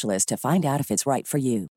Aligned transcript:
to 0.00 0.36
find 0.36 0.66
out 0.66 0.80
if 0.80 0.90
it's 0.90 1.06
right 1.06 1.26
for 1.26 1.38
you. 1.38 1.68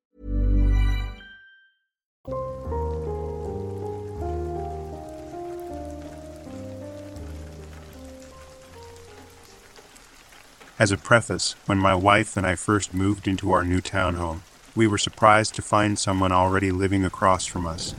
As 10.80 10.94
a 10.94 10.98
preface, 10.98 11.56
when 11.66 11.78
my 11.78 11.94
wife 11.94 12.38
and 12.38 12.48
I 12.48 12.56
first 12.56 12.94
moved 12.94 13.28
into 13.28 13.52
our 13.52 13.66
new 13.66 13.82
townhome, 13.82 14.40
we 14.76 14.88
were 14.88 14.98
surprised 14.98 15.56
to 15.56 15.62
find 15.62 16.00
someone 16.00 16.32
already 16.32 16.72
living 16.72 17.04
across 17.04 17.46
from 17.46 17.68
us. 17.68 17.94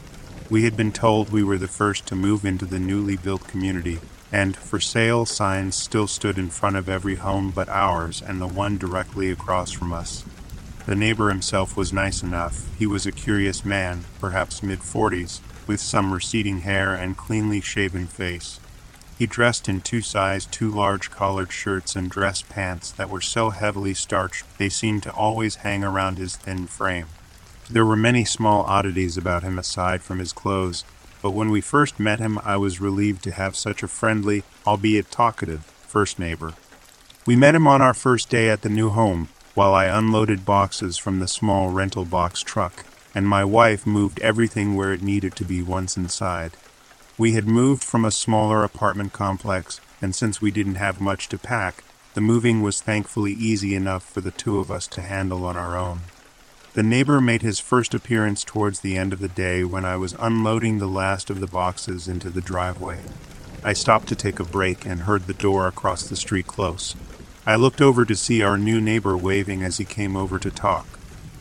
We 0.49 0.65
had 0.65 0.79
been 0.79 0.91
told 0.91 1.31
we 1.31 1.43
were 1.43 1.59
the 1.59 1.69
first 1.69 2.07
to 2.07 2.17
move 2.17 2.45
into 2.45 2.65
the 2.65 2.79
newly 2.79 3.19
built 3.19 3.47
community, 3.47 3.99
and 4.33 4.57
for 4.57 4.81
sale 4.81 5.27
signs 5.27 5.75
still 5.75 6.07
stood 6.07 6.39
in 6.39 6.49
front 6.51 6.77
of 6.77 6.89
every 6.89 7.17
home 7.17 7.51
but 7.51 7.69
ours 7.69 8.23
and 8.23 8.41
the 8.41 8.47
one 8.47 8.79
directly 8.79 9.31
across 9.31 9.71
from 9.71 9.93
us. 9.93 10.25
The 10.87 10.97
neighbor 10.97 11.29
himself 11.29 11.77
was 11.77 11.93
nice 11.93 12.23
enough. 12.23 12.67
He 12.79 12.87
was 12.87 13.07
a 13.07 13.13
curious 13.13 13.65
man, 13.65 14.05
perhaps 14.21 14.63
mid 14.63 14.83
forties, 14.83 15.41
with 15.67 15.81
some 15.81 16.13
receding 16.13 16.61
hair 16.61 16.95
and 16.95 17.17
cleanly 17.17 17.61
shaven 17.61 18.07
face. 18.07 18.59
He 19.19 19.27
dressed 19.27 19.69
in 19.69 19.83
two 19.83 20.01
size 20.01 20.47
too 20.47 20.71
large 20.71 21.11
collared 21.11 21.53
shirts 21.53 21.95
and 21.95 22.11
dress 22.11 22.43
pants 22.43 22.91
that 22.93 23.11
were 23.11 23.21
so 23.21 23.51
heavily 23.51 23.93
starched 23.93 24.47
they 24.57 24.71
seemed 24.71 25.03
to 25.03 25.13
always 25.13 25.57
hang 25.57 25.85
around 25.85 26.17
his 26.17 26.37
thin 26.37 26.67
frame. 26.67 27.07
There 27.69 27.85
were 27.85 27.97
many 27.97 28.25
small 28.25 28.63
oddities 28.63 29.17
about 29.19 29.43
him 29.43 29.59
aside 29.59 30.03
from 30.03 30.19
his 30.21 30.33
clothes, 30.33 30.85
but 31.23 31.33
when 31.33 31.51
we 31.51 31.61
first 31.61 32.01
met 32.01 32.19
him, 32.19 32.39
I 32.45 32.57
was 32.57 32.81
relieved 32.81 33.23
to 33.25 33.33
have 33.33 33.57
such 33.57 33.83
a 33.83 33.89
friendly, 33.89 34.43
albeit 34.67 35.11
talkative, 35.11 35.65
first 35.65 36.19
neighbor. 36.19 36.55
We 37.27 37.37
met 37.37 37.55
him 37.55 37.67
on 37.67 37.83
our 37.83 37.95
first 37.95 38.29
day 38.29 38.49
at 38.49 38.63
the 38.63 38.69
new 38.69 38.91
home, 38.91 39.29
while 39.55 39.75
I 39.75 39.87
unloaded 39.87 40.45
boxes 40.45 40.97
from 40.97 41.19
the 41.19 41.29
small 41.29 41.69
rental 41.69 42.05
box 42.05 42.41
truck, 42.41 42.85
and 43.15 43.29
my 43.29 43.45
wife 43.45 43.87
moved 43.87 44.21
everything 44.21 44.75
where 44.75 44.93
it 44.93 45.03
needed 45.03 45.37
to 45.37 45.45
be 45.45 45.63
once 45.63 45.97
inside. 45.97 46.53
We 47.19 47.33
had 47.33 47.47
moved 47.47 47.85
from 47.85 48.05
a 48.05 48.11
smaller 48.11 48.65
apartment 48.65 49.13
complex, 49.13 49.81
and 50.01 50.15
since 50.15 50.41
we 50.41 50.51
didn't 50.51 50.77
have 50.77 51.01
much 51.01 51.29
to 51.29 51.39
pack, 51.39 51.85
the 52.15 52.21
moving 52.21 52.63
was 52.63 52.81
thankfully 52.81 53.33
easy 53.33 53.75
enough 53.75 54.03
for 54.03 54.21
the 54.21 54.31
two 54.31 54.59
of 54.59 54.71
us 54.71 54.87
to 54.89 55.03
handle 55.03 55.45
on 55.45 55.57
our 55.57 55.77
own. 55.77 56.01
The 56.73 56.83
neighbor 56.85 57.21
made 57.21 57.43
his 57.43 57.59
first 57.59 57.95
appearance 57.95 58.45
towards 58.45 58.79
the 58.79 58.97
end 58.97 59.13
of 59.13 59.19
the 59.19 59.27
day 59.27 59.65
when 59.65 59.85
I 59.85 59.97
was 59.97 60.15
unloading 60.21 60.79
the 60.79 60.87
last 60.87 61.29
of 61.29 61.41
the 61.41 61.49
boxes 61.49 62.07
into 62.07 62.31
the 62.31 62.41
driveway. 62.41 63.01
I 63.65 63.73
stopped 63.73 64.07
to 64.09 64.15
take 64.15 64.39
a 64.39 64.45
break 64.45 64.87
and 64.87 65.01
heard 65.01 65.27
the 65.27 65.35
door 65.35 65.67
across 65.67 66.05
the 66.05 66.15
street 66.15 66.47
close. 66.47 66.95
I 67.45 67.57
looked 67.57 67.81
over 67.81 68.05
to 68.05 68.15
see 68.15 68.41
our 68.41 68.57
new 68.57 68.81
neighbor 68.81 69.17
waving 69.17 69.65
as 69.65 69.79
he 69.79 69.85
came 69.85 70.17
over 70.17 70.39
to 70.39 70.51
talk. 70.51 70.87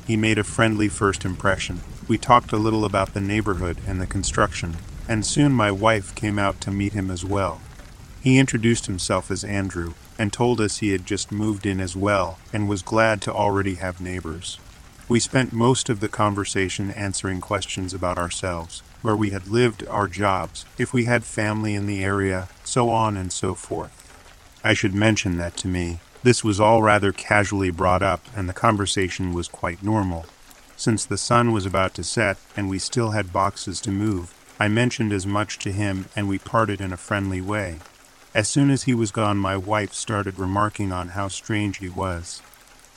He 0.08 0.18
made 0.18 0.40
a 0.40 0.44
friendly 0.44 0.88
first 0.90 1.24
impression. 1.24 1.82
We 2.08 2.18
talked 2.18 2.52
a 2.52 2.58
little 2.58 2.84
about 2.84 3.14
the 3.14 3.22
neighborhood 3.22 3.78
and 3.86 4.02
the 4.02 4.08
construction, 4.08 4.78
and 5.08 5.24
soon 5.24 5.52
my 5.52 5.70
wife 5.70 6.16
came 6.16 6.40
out 6.40 6.60
to 6.62 6.72
meet 6.72 6.94
him 6.94 7.12
as 7.12 7.24
well. 7.24 7.62
He 8.20 8.40
introduced 8.40 8.88
himself 8.88 9.30
as 9.30 9.44
Andrew 9.44 9.94
and 10.18 10.34
told 10.34 10.60
us 10.60 10.80
he 10.80 10.90
had 10.90 11.06
just 11.06 11.32
moved 11.32 11.68
in 11.68 11.80
as 11.80 11.96
well 11.96 12.40
and 12.52 12.68
was 12.68 12.82
glad 12.82 13.22
to 13.22 13.32
already 13.32 13.76
have 13.76 14.02
neighbors. 14.02 14.58
We 15.10 15.20
spent 15.20 15.52
most 15.52 15.90
of 15.90 16.02
the 16.02 16.08
conversation 16.08 16.92
answering 16.92 17.42
questions 17.42 17.96
about 17.96 18.20
ourselves, 18.20 18.84
where 19.02 19.16
we 19.16 19.32
had 19.32 19.48
lived, 19.48 19.84
our 19.88 20.08
jobs, 20.08 20.68
if 20.78 20.94
we 20.94 21.06
had 21.06 21.24
family 21.24 21.74
in 21.74 21.88
the 21.88 22.04
area, 22.04 22.48
so 22.64 22.92
on 22.92 23.18
and 23.18 23.34
so 23.34 23.56
forth. 23.56 24.06
I 24.64 24.76
should 24.76 24.94
mention 24.94 25.38
that 25.38 25.58
to 25.58 25.68
me, 25.68 26.00
this 26.22 26.44
was 26.44 26.60
all 26.60 26.84
rather 26.84 27.12
casually 27.12 27.72
brought 27.72 28.04
up, 28.04 28.24
and 28.36 28.48
the 28.48 28.54
conversation 28.54 29.34
was 29.34 29.48
quite 29.48 29.82
normal. 29.82 30.28
Since 30.78 31.06
the 31.06 31.18
sun 31.18 31.54
was 31.54 31.66
about 31.66 31.96
to 31.96 32.04
set 32.04 32.38
and 32.56 32.70
we 32.70 32.78
still 32.78 33.10
had 33.10 33.34
boxes 33.34 33.82
to 33.82 33.92
move, 33.92 34.36
I 34.60 34.68
mentioned 34.68 35.12
as 35.12 35.26
much 35.26 35.58
to 35.60 35.72
him 35.72 36.06
and 36.16 36.30
we 36.30 36.38
parted 36.38 36.82
in 36.82 36.94
a 36.94 36.98
friendly 36.98 37.42
way. 37.42 37.80
As 38.36 38.48
soon 38.48 38.70
as 38.70 38.84
he 38.84 38.94
was 38.94 39.10
gone, 39.10 39.38
my 39.40 39.58
wife 39.58 39.92
started 39.92 40.38
remarking 40.38 40.92
on 40.92 41.10
how 41.10 41.30
strange 41.30 41.78
he 41.78 41.90
was. 41.90 42.44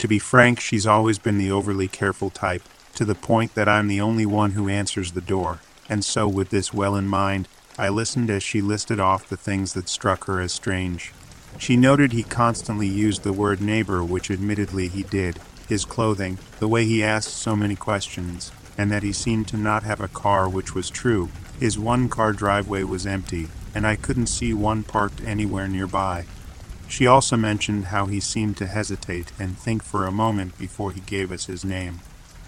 To 0.03 0.09
be 0.09 0.19
frank, 0.19 0.59
she's 0.59 0.85
always 0.85 1.21
been 1.21 1.39
the 1.39 1.53
overly 1.53 1.87
careful 1.87 2.29
type, 2.29 2.65
to 2.97 3.05
the 3.05 3.15
point 3.15 3.55
that 3.55 3.69
I'm 3.69 3.87
the 3.87 4.01
only 4.01 4.27
one 4.27 4.51
who 4.51 4.69
answers 4.69 5.13
the 5.13 5.21
door, 5.21 5.61
and 5.89 6.05
so, 6.05 6.27
with 6.27 6.51
this 6.51 6.75
well 6.75 6.97
in 6.97 7.07
mind, 7.07 7.47
I 7.79 7.89
listened 7.89 8.29
as 8.29 8.43
she 8.43 8.61
listed 8.61 8.99
off 8.99 9.29
the 9.29 9.37
things 9.37 9.75
that 9.75 9.89
struck 9.89 10.25
her 10.25 10.41
as 10.41 10.53
strange. 10.53 11.13
She 11.57 11.77
noted 11.77 12.11
he 12.11 12.25
constantly 12.25 12.89
used 12.89 13.23
the 13.23 13.33
word 13.33 13.61
neighbor, 13.61 14.03
which 14.03 14.29
admittedly 14.29 14.89
he 14.89 15.05
did, 15.05 15.39
his 15.69 15.85
clothing, 15.85 16.39
the 16.59 16.67
way 16.67 16.85
he 16.85 17.05
asked 17.05 17.37
so 17.37 17.55
many 17.55 17.77
questions, 17.77 18.51
and 18.77 18.91
that 18.91 19.05
he 19.05 19.13
seemed 19.13 19.47
to 19.47 19.57
not 19.57 19.85
have 19.85 20.01
a 20.01 20.09
car, 20.09 20.49
which 20.49 20.75
was 20.75 20.91
true. 20.91 21.29
His 21.61 21.79
one 21.79 22.09
car 22.09 22.33
driveway 22.33 22.83
was 22.83 23.07
empty, 23.07 23.51
and 23.73 23.87
I 23.87 23.95
couldn't 23.95 24.27
see 24.27 24.53
one 24.53 24.83
parked 24.83 25.23
anywhere 25.25 25.69
nearby. 25.69 26.25
She 26.93 27.07
also 27.07 27.39
mentioned 27.39 27.87
how 27.87 28.05
he 28.05 28.21
seemed 28.21 28.59
to 28.59 28.67
hesitate 28.67 29.33
and 29.39 29.57
think 29.57 29.83
for 29.83 30.05
a 30.05 30.13
moment 30.13 30.59
before 30.59 30.93
he 30.93 31.01
gave 31.01 31.33
us 31.33 31.47
his 31.47 31.65
name. 31.65 32.01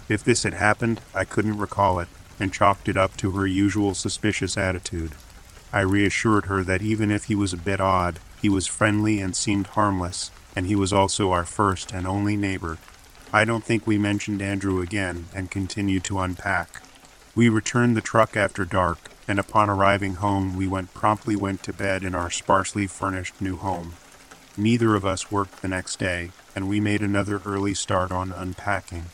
If 0.07 0.23
this 0.23 0.43
had 0.43 0.53
happened, 0.53 1.01
I 1.15 1.25
couldn't 1.25 1.57
recall 1.57 1.99
it, 1.99 2.09
and 2.39 2.53
chalked 2.53 2.87
it 2.91 2.99
up 2.99 3.17
to 3.17 3.31
her 3.31 3.47
usual 3.47 3.95
suspicious 3.95 4.59
attitude. 4.59 5.13
I 5.73 5.81
reassured 5.81 6.45
her 6.45 6.63
that 6.63 6.83
even 6.83 7.11
if 7.11 7.25
he 7.25 7.35
was 7.35 7.55
a 7.55 7.57
bit 7.57 7.81
odd, 7.81 8.19
he 8.43 8.51
was 8.51 8.67
friendly 8.67 9.19
and 9.19 9.35
seemed 9.35 9.69
harmless, 9.69 10.31
and 10.55 10.67
he 10.67 10.77
was 10.77 10.93
also 10.93 11.31
our 11.33 11.47
first 11.47 11.95
and 11.95 12.07
only 12.07 12.37
neighbor, 12.37 12.77
I 13.33 13.47
don't 13.47 13.65
think 13.65 13.87
we 13.87 13.97
mentioned 13.97 14.43
Andrew 14.43 14.83
again 14.83 15.25
and 15.35 15.51
continued 15.51 16.05
to 16.05 16.21
unpack. 16.21 16.83
We 17.35 17.49
returned 17.49 17.97
the 17.97 18.03
truck 18.03 18.37
after 18.37 18.67
dark, 18.67 19.11
and 19.27 19.39
upon 19.39 19.71
arriving 19.71 20.17
home, 20.17 20.55
we 20.55 20.69
went 20.69 20.93
promptly 20.93 21.35
went 21.35 21.63
to 21.63 21.73
bed 21.73 22.05
in 22.05 22.15
our 22.15 22.31
sparsely 22.31 22.87
furnished 22.87 23.41
new 23.41 23.57
home. 23.57 23.95
Neither 24.57 24.95
of 24.95 25.05
us 25.05 25.33
worked 25.33 25.63
the 25.63 25.69
next 25.69 25.99
day, 25.99 26.31
and 26.55 26.69
we 26.69 26.79
made 26.79 27.03
another 27.03 27.43
early 27.45 27.75
start 27.75 28.13
on 28.13 28.33
unpacking. 28.33 29.07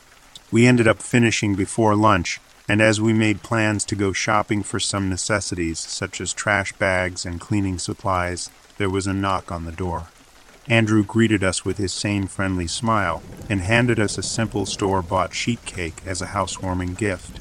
We 0.51 0.67
ended 0.67 0.87
up 0.87 1.01
finishing 1.01 1.55
before 1.55 1.95
lunch, 1.95 2.41
and 2.69 2.83
as 2.83 3.01
we 3.01 3.13
made 3.13 3.43
plans 3.43 3.85
to 3.87 3.97
go 3.97 4.13
shopping 4.13 4.63
for 4.63 4.79
some 4.79 5.09
necessities, 5.09 5.79
such 5.79 6.21
as 6.21 6.33
trash 6.33 6.73
bags 6.75 7.25
and 7.25 7.41
cleaning 7.41 7.79
supplies, 7.79 8.51
there 8.77 8.91
was 8.91 9.07
a 9.07 9.15
knock 9.15 9.51
on 9.51 9.65
the 9.65 9.73
door. 9.73 10.09
Andrew 10.69 11.03
greeted 11.03 11.43
us 11.43 11.65
with 11.65 11.79
his 11.79 11.93
same 11.93 12.27
friendly 12.27 12.67
smile 12.67 13.23
and 13.49 13.61
handed 13.61 13.99
us 13.99 14.19
a 14.19 14.23
simple 14.23 14.67
store 14.67 15.03
bought 15.03 15.35
sheet 15.35 15.65
cake 15.65 16.03
as 16.05 16.21
a 16.21 16.27
housewarming 16.27 16.95
gift. 16.95 17.41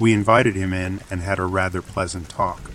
We 0.00 0.12
invited 0.12 0.56
him 0.56 0.72
in 0.72 1.00
and 1.10 1.20
had 1.20 1.38
a 1.38 1.44
rather 1.44 1.82
pleasant 1.82 2.28
talk. 2.28 2.70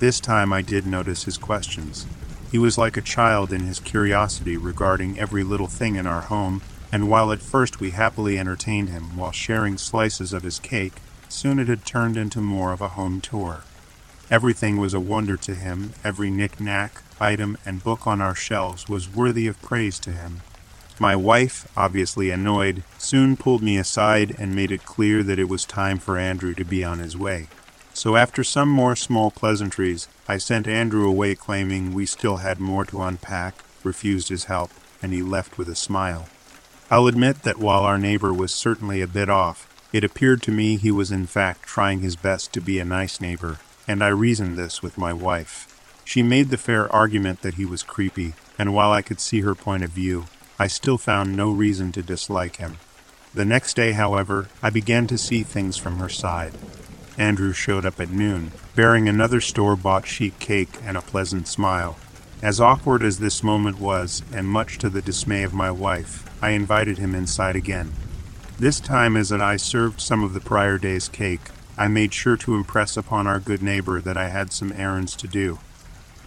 This 0.00 0.20
time 0.20 0.52
I 0.52 0.60
did 0.60 0.86
notice 0.86 1.24
his 1.24 1.38
questions. 1.38 2.04
He 2.50 2.58
was 2.58 2.78
like 2.78 2.96
a 2.96 3.02
child 3.02 3.52
in 3.52 3.60
his 3.60 3.78
curiosity 3.78 4.56
regarding 4.56 5.18
every 5.18 5.44
little 5.44 5.66
thing 5.66 5.96
in 5.96 6.06
our 6.06 6.22
home, 6.22 6.62
and 6.90 7.10
while 7.10 7.30
at 7.30 7.42
first 7.42 7.78
we 7.78 7.90
happily 7.90 8.38
entertained 8.38 8.88
him 8.88 9.16
while 9.16 9.32
sharing 9.32 9.76
slices 9.76 10.32
of 10.32 10.44
his 10.44 10.58
cake, 10.58 10.94
soon 11.28 11.58
it 11.58 11.68
had 11.68 11.84
turned 11.84 12.16
into 12.16 12.40
more 12.40 12.72
of 12.72 12.80
a 12.80 12.88
home 12.88 13.20
tour. 13.20 13.60
Everything 14.30 14.78
was 14.78 14.94
a 14.94 15.00
wonder 15.00 15.36
to 15.36 15.54
him, 15.54 15.92
every 16.02 16.30
knick-knack, 16.30 17.02
item, 17.20 17.58
and 17.66 17.84
book 17.84 18.06
on 18.06 18.22
our 18.22 18.34
shelves 18.34 18.88
was 18.88 19.14
worthy 19.14 19.46
of 19.46 19.60
praise 19.60 19.98
to 19.98 20.12
him. 20.12 20.40
My 20.98 21.14
wife, 21.14 21.70
obviously 21.76 22.30
annoyed, 22.30 22.82
soon 22.96 23.36
pulled 23.36 23.62
me 23.62 23.76
aside 23.76 24.34
and 24.38 24.54
made 24.54 24.72
it 24.72 24.84
clear 24.84 25.22
that 25.22 25.38
it 25.38 25.48
was 25.48 25.64
time 25.64 25.98
for 25.98 26.16
Andrew 26.16 26.54
to 26.54 26.64
be 26.64 26.82
on 26.82 26.98
his 26.98 27.16
way. 27.16 27.48
So 27.98 28.14
after 28.14 28.44
some 28.44 28.68
more 28.68 28.94
small 28.94 29.32
pleasantries, 29.32 30.06
I 30.28 30.38
sent 30.38 30.68
Andrew 30.68 31.08
away 31.08 31.34
claiming 31.34 31.92
we 31.92 32.06
still 32.06 32.36
had 32.36 32.60
more 32.60 32.84
to 32.84 33.02
unpack, 33.02 33.64
refused 33.82 34.28
his 34.28 34.44
help, 34.44 34.70
and 35.02 35.12
he 35.12 35.20
left 35.20 35.58
with 35.58 35.68
a 35.68 35.74
smile. 35.74 36.28
I'll 36.92 37.08
admit 37.08 37.42
that 37.42 37.58
while 37.58 37.80
our 37.80 37.98
neighbor 37.98 38.32
was 38.32 38.54
certainly 38.54 39.00
a 39.00 39.08
bit 39.08 39.28
off, 39.28 39.66
it 39.92 40.04
appeared 40.04 40.42
to 40.42 40.52
me 40.52 40.76
he 40.76 40.92
was 40.92 41.10
in 41.10 41.26
fact 41.26 41.64
trying 41.64 41.98
his 41.98 42.14
best 42.14 42.52
to 42.52 42.60
be 42.60 42.78
a 42.78 42.84
nice 42.84 43.20
neighbor, 43.20 43.58
and 43.88 44.04
I 44.04 44.10
reasoned 44.10 44.56
this 44.56 44.80
with 44.80 44.96
my 44.96 45.12
wife. 45.12 45.66
She 46.04 46.22
made 46.22 46.50
the 46.50 46.56
fair 46.56 46.88
argument 46.92 47.42
that 47.42 47.54
he 47.54 47.64
was 47.64 47.82
creepy, 47.82 48.34
and 48.56 48.72
while 48.72 48.92
I 48.92 49.02
could 49.02 49.18
see 49.18 49.40
her 49.40 49.56
point 49.56 49.82
of 49.82 49.90
view, 49.90 50.26
I 50.56 50.68
still 50.68 50.98
found 50.98 51.36
no 51.36 51.50
reason 51.50 51.90
to 51.92 52.02
dislike 52.02 52.58
him. 52.58 52.78
The 53.34 53.44
next 53.44 53.74
day, 53.74 53.90
however, 53.90 54.50
I 54.62 54.70
began 54.70 55.08
to 55.08 55.18
see 55.18 55.42
things 55.42 55.76
from 55.76 55.96
her 55.96 56.08
side. 56.08 56.52
Andrew 57.18 57.52
showed 57.52 57.84
up 57.84 58.00
at 58.00 58.10
noon, 58.10 58.52
bearing 58.76 59.08
another 59.08 59.40
store 59.40 59.76
bought 59.76 60.06
sheet 60.06 60.38
cake 60.38 60.78
and 60.84 60.96
a 60.96 61.02
pleasant 61.02 61.48
smile. 61.48 61.98
As 62.40 62.60
awkward 62.60 63.02
as 63.02 63.18
this 63.18 63.42
moment 63.42 63.80
was, 63.80 64.22
and 64.32 64.46
much 64.46 64.78
to 64.78 64.88
the 64.88 65.02
dismay 65.02 65.42
of 65.42 65.52
my 65.52 65.72
wife, 65.72 66.24
I 66.40 66.50
invited 66.50 66.98
him 66.98 67.16
inside 67.16 67.56
again. 67.56 67.92
This 68.60 68.78
time, 68.78 69.16
as 69.16 69.32
I 69.32 69.56
served 69.56 70.00
some 70.00 70.22
of 70.22 70.34
the 70.34 70.40
prior 70.40 70.78
day's 70.78 71.08
cake, 71.08 71.50
I 71.76 71.88
made 71.88 72.14
sure 72.14 72.36
to 72.36 72.54
impress 72.54 72.96
upon 72.96 73.26
our 73.26 73.40
good 73.40 73.62
neighbor 73.62 74.00
that 74.00 74.16
I 74.16 74.28
had 74.28 74.52
some 74.52 74.72
errands 74.72 75.16
to 75.16 75.26
do. 75.26 75.58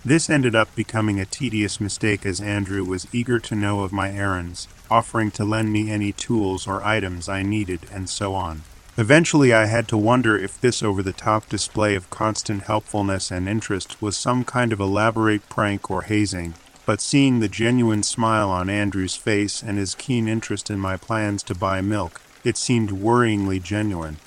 This 0.03 0.29
ended 0.29 0.55
up 0.55 0.73
becoming 0.75 1.19
a 1.19 1.25
tedious 1.25 1.79
mistake 1.79 2.25
as 2.25 2.41
Andrew 2.41 2.83
was 2.83 3.07
eager 3.13 3.39
to 3.39 3.55
know 3.55 3.81
of 3.81 3.93
my 3.93 4.11
errands, 4.11 4.67
offering 4.89 5.31
to 5.31 5.45
lend 5.45 5.71
me 5.71 5.91
any 5.91 6.11
tools 6.11 6.67
or 6.67 6.83
items 6.83 7.29
I 7.29 7.43
needed, 7.43 7.81
and 7.91 8.09
so 8.09 8.33
on. 8.33 8.63
Eventually, 9.01 9.51
I 9.51 9.65
had 9.65 9.87
to 9.87 9.97
wonder 9.97 10.37
if 10.37 10.61
this 10.61 10.83
over 10.83 11.01
the 11.01 11.11
top 11.11 11.49
display 11.49 11.95
of 11.95 12.11
constant 12.11 12.65
helpfulness 12.65 13.31
and 13.31 13.49
interest 13.49 13.99
was 13.99 14.15
some 14.15 14.43
kind 14.43 14.71
of 14.71 14.79
elaborate 14.79 15.49
prank 15.49 15.89
or 15.89 16.03
hazing, 16.03 16.53
but 16.85 17.01
seeing 17.01 17.39
the 17.39 17.49
genuine 17.49 18.03
smile 18.03 18.51
on 18.51 18.69
Andrew's 18.69 19.15
face 19.15 19.63
and 19.63 19.79
his 19.79 19.95
keen 19.95 20.27
interest 20.27 20.69
in 20.69 20.79
my 20.79 20.97
plans 20.97 21.41
to 21.41 21.55
buy 21.55 21.81
milk, 21.81 22.21
it 22.43 22.57
seemed 22.57 22.91
worryingly 22.91 23.59
genuine. 23.59 24.17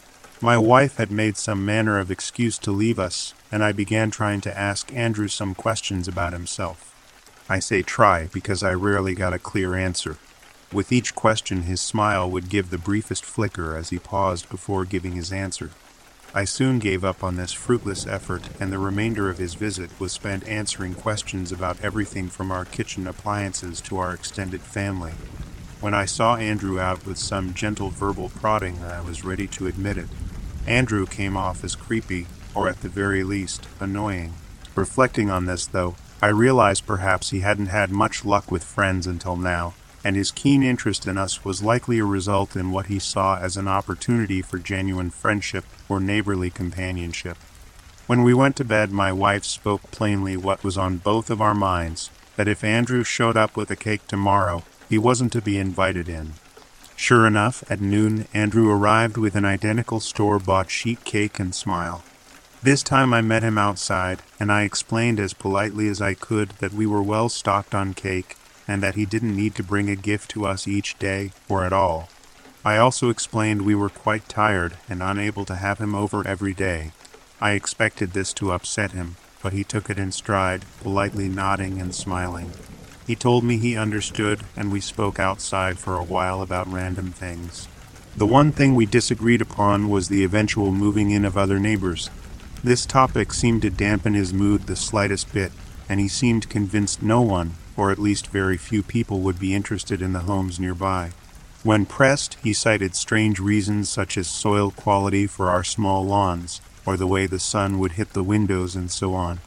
My 0.40 0.58
wife 0.58 0.96
had 0.96 1.12
made 1.12 1.36
some 1.36 1.64
manner 1.64 2.00
of 2.00 2.10
excuse 2.10 2.58
to 2.58 2.72
leave 2.72 2.98
us, 2.98 3.32
and 3.52 3.62
I 3.62 3.70
began 3.70 4.10
trying 4.10 4.40
to 4.40 4.58
ask 4.58 4.92
Andrew 4.92 5.28
some 5.28 5.54
questions 5.54 6.08
about 6.08 6.32
himself. 6.32 6.92
I 7.48 7.60
say 7.60 7.82
try 7.82 8.26
because 8.32 8.64
I 8.64 8.74
rarely 8.74 9.14
got 9.14 9.34
a 9.34 9.38
clear 9.38 9.76
answer. 9.76 10.18
With 10.74 10.90
each 10.90 11.14
question, 11.14 11.62
his 11.62 11.80
smile 11.80 12.28
would 12.28 12.48
give 12.48 12.70
the 12.70 12.78
briefest 12.78 13.24
flicker 13.24 13.76
as 13.76 13.90
he 13.90 14.00
paused 14.00 14.48
before 14.48 14.84
giving 14.84 15.12
his 15.12 15.30
answer. 15.30 15.70
I 16.34 16.44
soon 16.44 16.80
gave 16.80 17.04
up 17.04 17.22
on 17.22 17.36
this 17.36 17.52
fruitless 17.52 18.08
effort, 18.08 18.48
and 18.58 18.72
the 18.72 18.80
remainder 18.80 19.30
of 19.30 19.38
his 19.38 19.54
visit 19.54 19.90
was 20.00 20.10
spent 20.10 20.48
answering 20.48 20.96
questions 20.96 21.52
about 21.52 21.80
everything 21.80 22.28
from 22.28 22.50
our 22.50 22.64
kitchen 22.64 23.06
appliances 23.06 23.80
to 23.82 23.98
our 23.98 24.12
extended 24.12 24.62
family. 24.62 25.12
When 25.80 25.94
I 25.94 26.06
saw 26.06 26.34
Andrew 26.34 26.80
out 26.80 27.06
with 27.06 27.18
some 27.18 27.54
gentle 27.54 27.90
verbal 27.90 28.30
prodding, 28.30 28.82
I 28.82 29.00
was 29.00 29.24
ready 29.24 29.46
to 29.46 29.68
admit 29.68 29.96
it. 29.96 30.08
Andrew 30.66 31.06
came 31.06 31.36
off 31.36 31.62
as 31.62 31.76
creepy, 31.76 32.26
or 32.52 32.68
at 32.68 32.80
the 32.80 32.88
very 32.88 33.22
least, 33.22 33.68
annoying. 33.78 34.34
Reflecting 34.74 35.30
on 35.30 35.46
this, 35.46 35.66
though, 35.66 35.94
I 36.20 36.30
realized 36.30 36.84
perhaps 36.84 37.30
he 37.30 37.40
hadn't 37.40 37.66
had 37.66 37.92
much 37.92 38.24
luck 38.24 38.50
with 38.50 38.64
friends 38.64 39.06
until 39.06 39.36
now, 39.36 39.74
and 40.04 40.14
his 40.14 40.30
keen 40.30 40.62
interest 40.62 41.06
in 41.06 41.16
us 41.16 41.44
was 41.44 41.62
likely 41.62 41.98
a 41.98 42.04
result 42.04 42.54
in 42.54 42.70
what 42.70 42.86
he 42.86 42.98
saw 42.98 43.38
as 43.38 43.56
an 43.56 43.66
opportunity 43.66 44.42
for 44.42 44.58
genuine 44.58 45.10
friendship 45.10 45.64
or 45.88 45.98
neighborly 45.98 46.50
companionship. 46.50 47.38
When 48.06 48.22
we 48.22 48.34
went 48.34 48.54
to 48.56 48.64
bed, 48.64 48.92
my 48.92 49.12
wife 49.12 49.44
spoke 49.44 49.90
plainly 49.90 50.36
what 50.36 50.62
was 50.62 50.76
on 50.76 50.98
both 50.98 51.30
of 51.30 51.40
our 51.40 51.54
minds 51.54 52.10
that 52.36 52.48
if 52.48 52.62
Andrew 52.62 53.02
showed 53.02 53.36
up 53.36 53.56
with 53.56 53.70
a 53.70 53.76
cake 53.76 54.06
tomorrow, 54.06 54.62
he 54.90 54.98
wasn't 54.98 55.32
to 55.32 55.40
be 55.40 55.56
invited 55.56 56.08
in. 56.08 56.34
Sure 56.96 57.26
enough, 57.26 57.64
at 57.70 57.80
noon, 57.80 58.26
Andrew 58.34 58.70
arrived 58.70 59.16
with 59.16 59.34
an 59.34 59.44
identical 59.44 60.00
store 60.00 60.38
bought 60.38 60.70
sheet 60.70 61.04
cake 61.04 61.38
and 61.38 61.54
smile. 61.54 62.02
This 62.62 62.82
time 62.82 63.12
I 63.12 63.20
met 63.20 63.42
him 63.42 63.58
outside, 63.58 64.20
and 64.38 64.52
I 64.52 64.62
explained 64.62 65.18
as 65.18 65.32
politely 65.32 65.88
as 65.88 66.00
I 66.00 66.14
could 66.14 66.50
that 66.60 66.72
we 66.72 66.86
were 66.86 67.02
well 67.02 67.28
stocked 67.28 67.74
on 67.74 67.94
cake 67.94 68.36
and 68.66 68.82
that 68.82 68.94
he 68.94 69.04
didn't 69.04 69.36
need 69.36 69.54
to 69.54 69.62
bring 69.62 69.88
a 69.88 69.96
gift 69.96 70.30
to 70.30 70.46
us 70.46 70.66
each 70.66 70.98
day 70.98 71.32
or 71.48 71.64
at 71.64 71.72
all. 71.72 72.08
I 72.64 72.78
also 72.78 73.10
explained 73.10 73.62
we 73.62 73.74
were 73.74 73.90
quite 73.90 74.28
tired 74.28 74.78
and 74.88 75.02
unable 75.02 75.44
to 75.44 75.56
have 75.56 75.78
him 75.78 75.94
over 75.94 76.26
every 76.26 76.54
day. 76.54 76.92
I 77.40 77.52
expected 77.52 78.12
this 78.12 78.32
to 78.34 78.52
upset 78.52 78.92
him, 78.92 79.16
but 79.42 79.52
he 79.52 79.64
took 79.64 79.90
it 79.90 79.98
in 79.98 80.12
stride, 80.12 80.64
politely 80.80 81.28
nodding 81.28 81.78
and 81.78 81.94
smiling. 81.94 82.52
He 83.06 83.14
told 83.14 83.44
me 83.44 83.58
he 83.58 83.76
understood, 83.76 84.40
and 84.56 84.72
we 84.72 84.80
spoke 84.80 85.18
outside 85.18 85.78
for 85.78 85.96
a 85.96 86.04
while 86.04 86.40
about 86.40 86.72
random 86.72 87.12
things. 87.12 87.68
The 88.16 88.26
one 88.26 88.50
thing 88.50 88.74
we 88.74 88.86
disagreed 88.86 89.42
upon 89.42 89.90
was 89.90 90.08
the 90.08 90.24
eventual 90.24 90.72
moving 90.72 91.10
in 91.10 91.26
of 91.26 91.36
other 91.36 91.58
neighbors. 91.58 92.08
This 92.62 92.86
topic 92.86 93.34
seemed 93.34 93.60
to 93.62 93.70
dampen 93.70 94.14
his 94.14 94.32
mood 94.32 94.62
the 94.62 94.76
slightest 94.76 95.34
bit, 95.34 95.52
and 95.86 96.00
he 96.00 96.08
seemed 96.08 96.48
convinced 96.48 97.02
no 97.02 97.20
one, 97.20 97.56
or 97.76 97.90
at 97.90 97.98
least 97.98 98.28
very 98.28 98.56
few 98.56 98.82
people, 98.82 99.20
would 99.20 99.38
be 99.38 99.54
interested 99.54 100.00
in 100.00 100.12
the 100.12 100.20
homes 100.20 100.60
nearby. 100.60 101.10
When 101.62 101.86
pressed, 101.86 102.36
he 102.42 102.52
cited 102.52 102.94
strange 102.94 103.40
reasons 103.40 103.88
such 103.88 104.18
as 104.18 104.28
soil 104.28 104.70
quality 104.70 105.26
for 105.26 105.48
our 105.48 105.64
small 105.64 106.04
lawns, 106.04 106.60
or 106.84 106.96
the 106.96 107.06
way 107.06 107.26
the 107.26 107.38
sun 107.38 107.78
would 107.78 107.92
hit 107.92 108.12
the 108.12 108.22
windows, 108.22 108.76
and 108.76 108.90
so 108.90 109.14
on. 109.14 109.40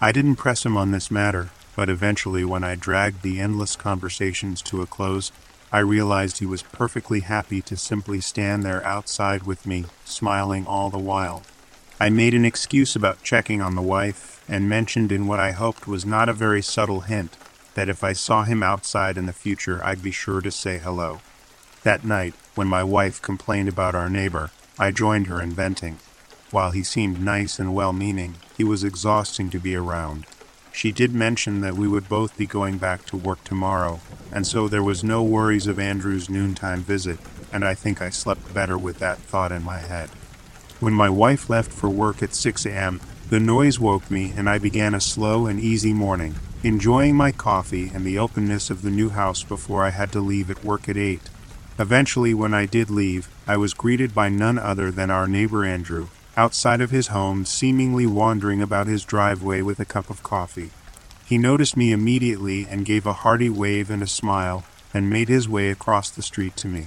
I 0.00 0.12
didn't 0.12 0.36
press 0.36 0.64
him 0.64 0.76
on 0.76 0.92
this 0.92 1.10
matter, 1.10 1.50
but 1.74 1.88
eventually, 1.88 2.44
when 2.44 2.62
I 2.62 2.76
dragged 2.76 3.22
the 3.22 3.40
endless 3.40 3.74
conversations 3.74 4.62
to 4.62 4.82
a 4.82 4.86
close, 4.86 5.32
I 5.72 5.80
realized 5.80 6.38
he 6.38 6.46
was 6.46 6.62
perfectly 6.62 7.20
happy 7.20 7.60
to 7.62 7.76
simply 7.76 8.20
stand 8.20 8.62
there 8.62 8.86
outside 8.86 9.42
with 9.42 9.66
me, 9.66 9.86
smiling 10.04 10.66
all 10.66 10.90
the 10.90 10.98
while. 10.98 11.42
I 11.98 12.10
made 12.10 12.34
an 12.34 12.44
excuse 12.44 12.94
about 12.94 13.24
checking 13.24 13.60
on 13.60 13.74
the 13.74 13.82
wife, 13.82 14.44
and 14.48 14.68
mentioned 14.68 15.10
in 15.10 15.26
what 15.26 15.40
I 15.40 15.50
hoped 15.50 15.88
was 15.88 16.06
not 16.06 16.28
a 16.28 16.32
very 16.32 16.62
subtle 16.62 17.00
hint 17.00 17.36
that 17.74 17.88
if 17.88 18.02
I 18.02 18.12
saw 18.12 18.44
him 18.44 18.62
outside 18.62 19.16
in 19.16 19.26
the 19.26 19.32
future, 19.32 19.80
I'd 19.84 20.02
be 20.02 20.10
sure 20.10 20.40
to 20.40 20.50
say 20.50 20.78
hello. 20.78 21.20
That 21.82 22.04
night, 22.04 22.34
when 22.54 22.68
my 22.68 22.82
wife 22.82 23.20
complained 23.20 23.68
about 23.68 23.94
our 23.94 24.08
neighbor, 24.08 24.50
I 24.78 24.90
joined 24.90 25.26
her 25.26 25.40
in 25.40 25.52
venting. 25.52 25.98
While 26.50 26.70
he 26.70 26.82
seemed 26.82 27.20
nice 27.20 27.58
and 27.58 27.74
well 27.74 27.92
meaning, 27.92 28.36
he 28.56 28.64
was 28.64 28.84
exhausting 28.84 29.50
to 29.50 29.58
be 29.58 29.74
around. 29.74 30.26
She 30.72 30.92
did 30.92 31.14
mention 31.14 31.60
that 31.60 31.74
we 31.76 31.86
would 31.86 32.08
both 32.08 32.36
be 32.36 32.46
going 32.46 32.78
back 32.78 33.04
to 33.06 33.16
work 33.16 33.44
tomorrow, 33.44 34.00
and 34.32 34.46
so 34.46 34.66
there 34.66 34.82
was 34.82 35.04
no 35.04 35.22
worries 35.22 35.66
of 35.66 35.78
Andrew's 35.78 36.28
noontime 36.28 36.82
visit, 36.82 37.18
and 37.52 37.64
I 37.64 37.74
think 37.74 38.02
I 38.02 38.10
slept 38.10 38.52
better 38.52 38.76
with 38.76 38.98
that 38.98 39.18
thought 39.18 39.52
in 39.52 39.62
my 39.62 39.78
head. 39.78 40.10
When 40.80 40.92
my 40.92 41.08
wife 41.08 41.48
left 41.48 41.72
for 41.72 41.88
work 41.88 42.22
at 42.22 42.34
6 42.34 42.66
a.m., 42.66 43.00
the 43.30 43.40
noise 43.40 43.78
woke 43.78 44.10
me 44.10 44.32
and 44.36 44.50
I 44.50 44.58
began 44.58 44.94
a 44.94 45.00
slow 45.00 45.46
and 45.46 45.60
easy 45.60 45.92
morning, 45.92 46.34
enjoying 46.64 47.14
my 47.14 47.30
coffee 47.30 47.90
and 47.92 48.06
the 48.06 48.18
openness 48.18 48.70
of 48.70 48.80
the 48.80 48.90
new 48.90 49.10
house 49.10 49.42
before 49.42 49.84
I 49.84 49.90
had 49.90 50.10
to 50.12 50.20
leave 50.20 50.50
at 50.50 50.64
work 50.64 50.88
at 50.88 50.96
8. 50.96 51.20
Eventually, 51.78 52.32
when 52.32 52.54
I 52.54 52.64
did 52.64 52.88
leave, 52.88 53.28
I 53.46 53.58
was 53.58 53.74
greeted 53.74 54.14
by 54.14 54.30
none 54.30 54.58
other 54.58 54.90
than 54.90 55.10
our 55.10 55.28
neighbor 55.28 55.62
Andrew, 55.62 56.08
outside 56.38 56.80
of 56.80 56.90
his 56.90 57.08
home, 57.08 57.44
seemingly 57.44 58.06
wandering 58.06 58.62
about 58.62 58.86
his 58.86 59.04
driveway 59.04 59.60
with 59.60 59.78
a 59.78 59.84
cup 59.84 60.08
of 60.08 60.22
coffee. 60.22 60.70
He 61.26 61.36
noticed 61.36 61.76
me 61.76 61.92
immediately 61.92 62.66
and 62.70 62.86
gave 62.86 63.04
a 63.04 63.12
hearty 63.12 63.50
wave 63.50 63.90
and 63.90 64.02
a 64.02 64.06
smile, 64.06 64.64
and 64.94 65.10
made 65.10 65.28
his 65.28 65.46
way 65.46 65.68
across 65.68 66.08
the 66.08 66.22
street 66.22 66.56
to 66.56 66.68
me. 66.68 66.86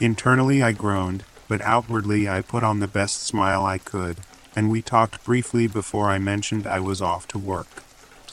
Internally, 0.00 0.62
I 0.62 0.72
groaned, 0.72 1.24
but 1.48 1.62
outwardly, 1.62 2.28
I 2.28 2.42
put 2.42 2.62
on 2.62 2.80
the 2.80 2.86
best 2.86 3.22
smile 3.22 3.64
I 3.64 3.78
could, 3.78 4.18
and 4.54 4.70
we 4.70 4.82
talked 4.82 5.24
briefly 5.24 5.66
before 5.66 6.10
I 6.10 6.18
mentioned 6.18 6.66
I 6.66 6.80
was 6.80 7.00
off 7.00 7.26
to 7.28 7.38
work. 7.38 7.84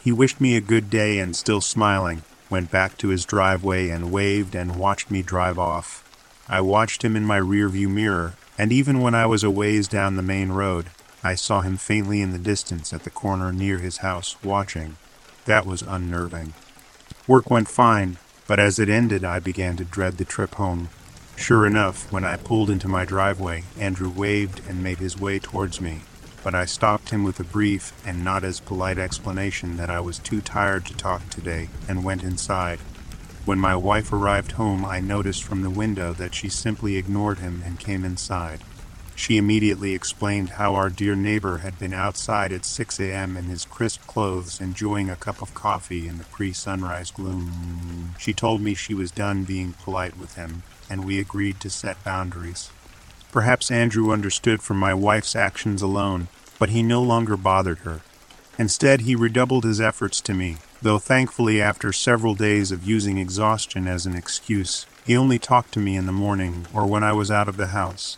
He 0.06 0.12
wished 0.12 0.40
me 0.40 0.56
a 0.56 0.62
good 0.62 0.92
day 0.92 1.18
and, 1.18 1.36
still 1.36 1.62
smiling, 1.62 2.22
went 2.48 2.70
back 2.70 2.96
to 3.00 3.08
his 3.08 3.26
driveway 3.26 3.90
and 3.90 4.12
waved 4.12 4.54
and 4.54 4.76
watched 4.76 5.10
me 5.10 5.24
drive 5.24 5.58
off. 5.58 6.04
I 6.48 6.62
watched 6.62 7.04
him 7.04 7.16
in 7.16 7.26
my 7.26 7.40
rearview 7.40 7.90
mirror, 7.90 8.36
and 8.56 8.72
even 8.72 9.02
when 9.02 9.16
I 9.16 9.26
was 9.26 9.44
a 9.44 9.50
ways 9.50 9.88
down 9.88 10.16
the 10.16 10.22
main 10.22 10.52
road, 10.52 10.92
I 11.24 11.34
saw 11.34 11.62
him 11.62 11.78
faintly 11.78 12.22
in 12.22 12.34
the 12.34 12.38
distance 12.38 12.94
at 12.94 13.04
the 13.04 13.10
corner 13.10 13.52
near 13.52 13.80
his 13.80 13.98
house, 13.98 14.36
watching. 14.44 14.98
That 15.46 15.66
was 15.66 15.82
unnerving. 15.82 16.54
Work 17.26 17.50
went 17.50 17.68
fine, 17.68 18.18
but 18.46 18.60
as 18.60 18.78
it 18.78 18.90
ended, 18.90 19.24
I 19.24 19.40
began 19.40 19.76
to 19.78 19.84
dread 19.84 20.20
the 20.20 20.24
trip 20.24 20.54
home. 20.54 20.90
Sure 21.36 21.66
enough, 21.66 22.12
when 22.12 22.24
I 22.24 22.38
pulled 22.38 22.70
into 22.70 22.88
my 22.88 23.06
driveway, 23.06 23.64
Andrew 23.80 24.12
waved 24.12 24.62
and 24.70 24.84
made 24.84 25.00
his 25.00 25.20
way 25.20 25.40
towards 25.40 25.82
me 25.82 26.02
but 26.46 26.54
I 26.54 26.66
stopped 26.66 27.10
him 27.10 27.24
with 27.24 27.40
a 27.40 27.44
brief 27.44 27.92
and 28.06 28.24
not 28.24 28.44
as 28.44 28.60
polite 28.60 29.00
explanation 29.00 29.78
that 29.78 29.90
I 29.90 30.00
was 30.00 30.20
too 30.20 30.42
tired 30.42 30.86
to 30.86 30.94
talk 30.96 31.28
today 31.32 31.70
and 31.90 32.04
went 32.04 32.22
inside. 32.22 32.78
When 33.46 33.58
my 33.58 33.76
wife 33.76 34.14
arrived 34.14 34.52
home, 34.52 34.86
I 34.86 35.00
noticed 35.00 35.44
from 35.44 35.64
the 35.64 35.72
window 35.72 36.14
that 36.14 36.36
she 36.36 36.50
simply 36.50 36.98
ignored 36.98 37.40
him 37.40 37.64
and 37.66 37.80
came 37.80 38.06
inside. 38.06 38.60
She 39.16 39.38
immediately 39.38 39.96
explained 39.96 40.52
how 40.52 40.76
our 40.76 40.92
dear 40.92 41.16
neighbor 41.16 41.60
had 41.60 41.80
been 41.80 41.94
outside 41.96 42.54
at 42.54 42.64
6 42.64 43.00
a.m. 43.00 43.38
in 43.38 43.46
his 43.46 43.66
crisp 43.66 44.06
clothes 44.06 44.62
enjoying 44.62 45.10
a 45.10 45.16
cup 45.16 45.42
of 45.42 45.56
coffee 45.56 46.08
in 46.08 46.20
the 46.20 46.26
pre 46.26 46.54
sunrise 46.54 47.10
gloom. 47.10 48.14
She 48.20 48.34
told 48.34 48.62
me 48.62 48.76
she 48.76 48.94
was 48.94 49.10
done 49.10 49.46
being 49.46 49.74
polite 49.74 50.16
with 50.16 50.36
him, 50.36 50.62
and 50.92 51.06
we 51.06 51.20
agreed 51.20 51.60
to 51.62 51.72
set 51.72 52.04
boundaries. 52.04 52.70
Perhaps 53.36 53.70
Andrew 53.70 54.14
understood 54.14 54.62
from 54.62 54.78
my 54.78 54.94
wife's 54.94 55.36
actions 55.36 55.82
alone, 55.82 56.30
but 56.58 56.70
he 56.70 56.82
no 56.82 57.02
longer 57.02 57.36
bothered 57.36 57.80
her. 57.80 58.00
Instead, 58.58 59.02
he 59.02 59.14
redoubled 59.14 59.66
his 59.66 59.82
efforts 59.82 60.22
to 60.22 60.34
me, 60.34 60.56
though 60.82 61.00
thankfully, 61.00 61.62
after 61.62 61.92
several 61.92 62.34
days 62.34 62.72
of 62.72 62.88
using 62.88 63.18
exhaustion 63.18 63.90
as 63.90 64.06
an 64.06 64.16
excuse, 64.16 64.86
he 65.06 65.18
only 65.18 65.38
talked 65.38 65.74
to 65.74 65.82
me 65.82 65.98
in 65.98 66.06
the 66.06 66.14
morning 66.14 66.66
or 66.74 66.88
when 66.88 67.04
I 67.04 67.12
was 67.12 67.30
out 67.30 67.50
of 67.50 67.58
the 67.58 67.76
house. 67.76 68.18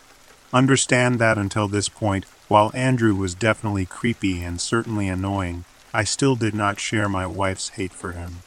Understand 0.52 1.18
that 1.18 1.36
until 1.36 1.66
this 1.66 1.88
point, 1.88 2.24
while 2.46 2.70
Andrew 2.72 3.16
was 3.16 3.34
definitely 3.34 3.86
creepy 3.86 4.44
and 4.44 4.60
certainly 4.60 5.08
annoying, 5.08 5.64
I 5.92 6.04
still 6.04 6.36
did 6.36 6.54
not 6.54 6.78
share 6.78 7.08
my 7.08 7.26
wife's 7.26 7.70
hate 7.70 7.92
for 7.92 8.12
him. 8.12 8.42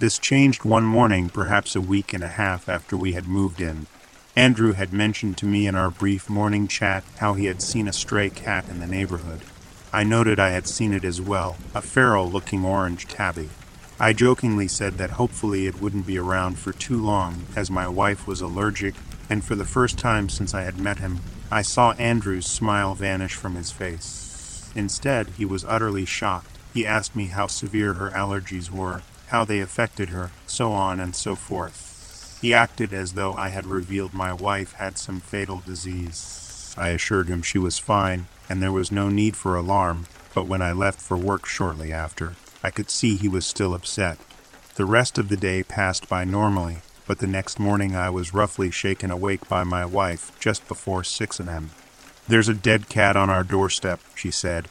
This 0.00 0.18
changed 0.18 0.64
one 0.64 0.84
morning, 0.84 1.28
perhaps 1.28 1.76
a 1.76 1.80
week 1.80 2.12
and 2.12 2.24
a 2.24 2.28
half 2.42 2.68
after 2.68 2.96
we 2.96 3.12
had 3.12 3.28
moved 3.28 3.60
in. 3.60 3.86
Andrew 4.38 4.74
had 4.74 4.92
mentioned 4.92 5.36
to 5.38 5.46
me 5.46 5.66
in 5.66 5.74
our 5.74 5.90
brief 5.90 6.30
morning 6.30 6.68
chat 6.68 7.02
how 7.16 7.34
he 7.34 7.46
had 7.46 7.60
seen 7.60 7.88
a 7.88 7.92
stray 7.92 8.30
cat 8.30 8.68
in 8.68 8.78
the 8.78 8.86
neighborhood. 8.86 9.40
I 9.92 10.04
noted 10.04 10.38
I 10.38 10.50
had 10.50 10.68
seen 10.68 10.92
it 10.92 11.02
as 11.02 11.20
well, 11.20 11.56
a 11.74 11.82
feral 11.82 12.30
looking 12.30 12.64
orange 12.64 13.08
tabby. 13.08 13.48
I 13.98 14.12
jokingly 14.12 14.68
said 14.68 14.94
that 14.94 15.18
hopefully 15.18 15.66
it 15.66 15.80
wouldn't 15.80 16.06
be 16.06 16.18
around 16.18 16.56
for 16.56 16.70
too 16.70 17.02
long, 17.02 17.46
as 17.56 17.68
my 17.68 17.88
wife 17.88 18.28
was 18.28 18.40
allergic, 18.40 18.94
and 19.28 19.44
for 19.44 19.56
the 19.56 19.64
first 19.64 19.98
time 19.98 20.28
since 20.28 20.54
I 20.54 20.62
had 20.62 20.78
met 20.78 21.00
him, 21.00 21.18
I 21.50 21.62
saw 21.62 21.90
Andrew's 21.94 22.46
smile 22.46 22.94
vanish 22.94 23.34
from 23.34 23.56
his 23.56 23.72
face. 23.72 24.70
Instead, 24.76 25.30
he 25.30 25.44
was 25.44 25.64
utterly 25.64 26.04
shocked. 26.04 26.56
He 26.72 26.86
asked 26.86 27.16
me 27.16 27.26
how 27.26 27.48
severe 27.48 27.94
her 27.94 28.10
allergies 28.10 28.70
were, 28.70 29.02
how 29.30 29.44
they 29.44 29.58
affected 29.58 30.10
her, 30.10 30.30
so 30.46 30.70
on 30.70 31.00
and 31.00 31.16
so 31.16 31.34
forth. 31.34 31.97
He 32.40 32.54
acted 32.54 32.92
as 32.92 33.14
though 33.14 33.34
I 33.34 33.48
had 33.48 33.66
revealed 33.66 34.14
my 34.14 34.32
wife 34.32 34.74
had 34.74 34.96
some 34.96 35.20
fatal 35.20 35.62
disease. 35.66 36.74
I 36.78 36.90
assured 36.90 37.28
him 37.28 37.42
she 37.42 37.58
was 37.58 37.78
fine 37.78 38.26
and 38.48 38.62
there 38.62 38.72
was 38.72 38.90
no 38.90 39.08
need 39.08 39.36
for 39.36 39.56
alarm, 39.56 40.06
but 40.34 40.46
when 40.46 40.62
I 40.62 40.72
left 40.72 41.00
for 41.00 41.16
work 41.16 41.46
shortly 41.46 41.92
after, 41.92 42.36
I 42.62 42.70
could 42.70 42.90
see 42.90 43.16
he 43.16 43.28
was 43.28 43.46
still 43.46 43.74
upset. 43.74 44.18
The 44.76 44.86
rest 44.86 45.18
of 45.18 45.28
the 45.28 45.36
day 45.36 45.62
passed 45.62 46.08
by 46.08 46.24
normally, 46.24 46.78
but 47.06 47.18
the 47.18 47.26
next 47.26 47.58
morning 47.58 47.94
I 47.94 48.10
was 48.10 48.32
roughly 48.32 48.70
shaken 48.70 49.10
awake 49.10 49.48
by 49.48 49.64
my 49.64 49.84
wife 49.84 50.32
just 50.38 50.66
before 50.68 51.04
6 51.04 51.40
a.m. 51.40 51.70
There's 52.26 52.48
a 52.48 52.54
dead 52.54 52.88
cat 52.88 53.16
on 53.16 53.28
our 53.28 53.42
doorstep, 53.42 54.00
she 54.14 54.30
said. 54.30 54.68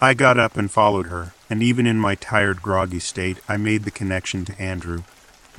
I 0.00 0.14
got 0.14 0.38
up 0.38 0.56
and 0.56 0.70
followed 0.70 1.06
her, 1.06 1.34
and 1.50 1.62
even 1.62 1.86
in 1.86 1.98
my 1.98 2.14
tired, 2.14 2.62
groggy 2.62 3.00
state, 3.00 3.38
I 3.48 3.58
made 3.58 3.84
the 3.84 3.90
connection 3.90 4.44
to 4.46 4.60
Andrew. 4.60 5.02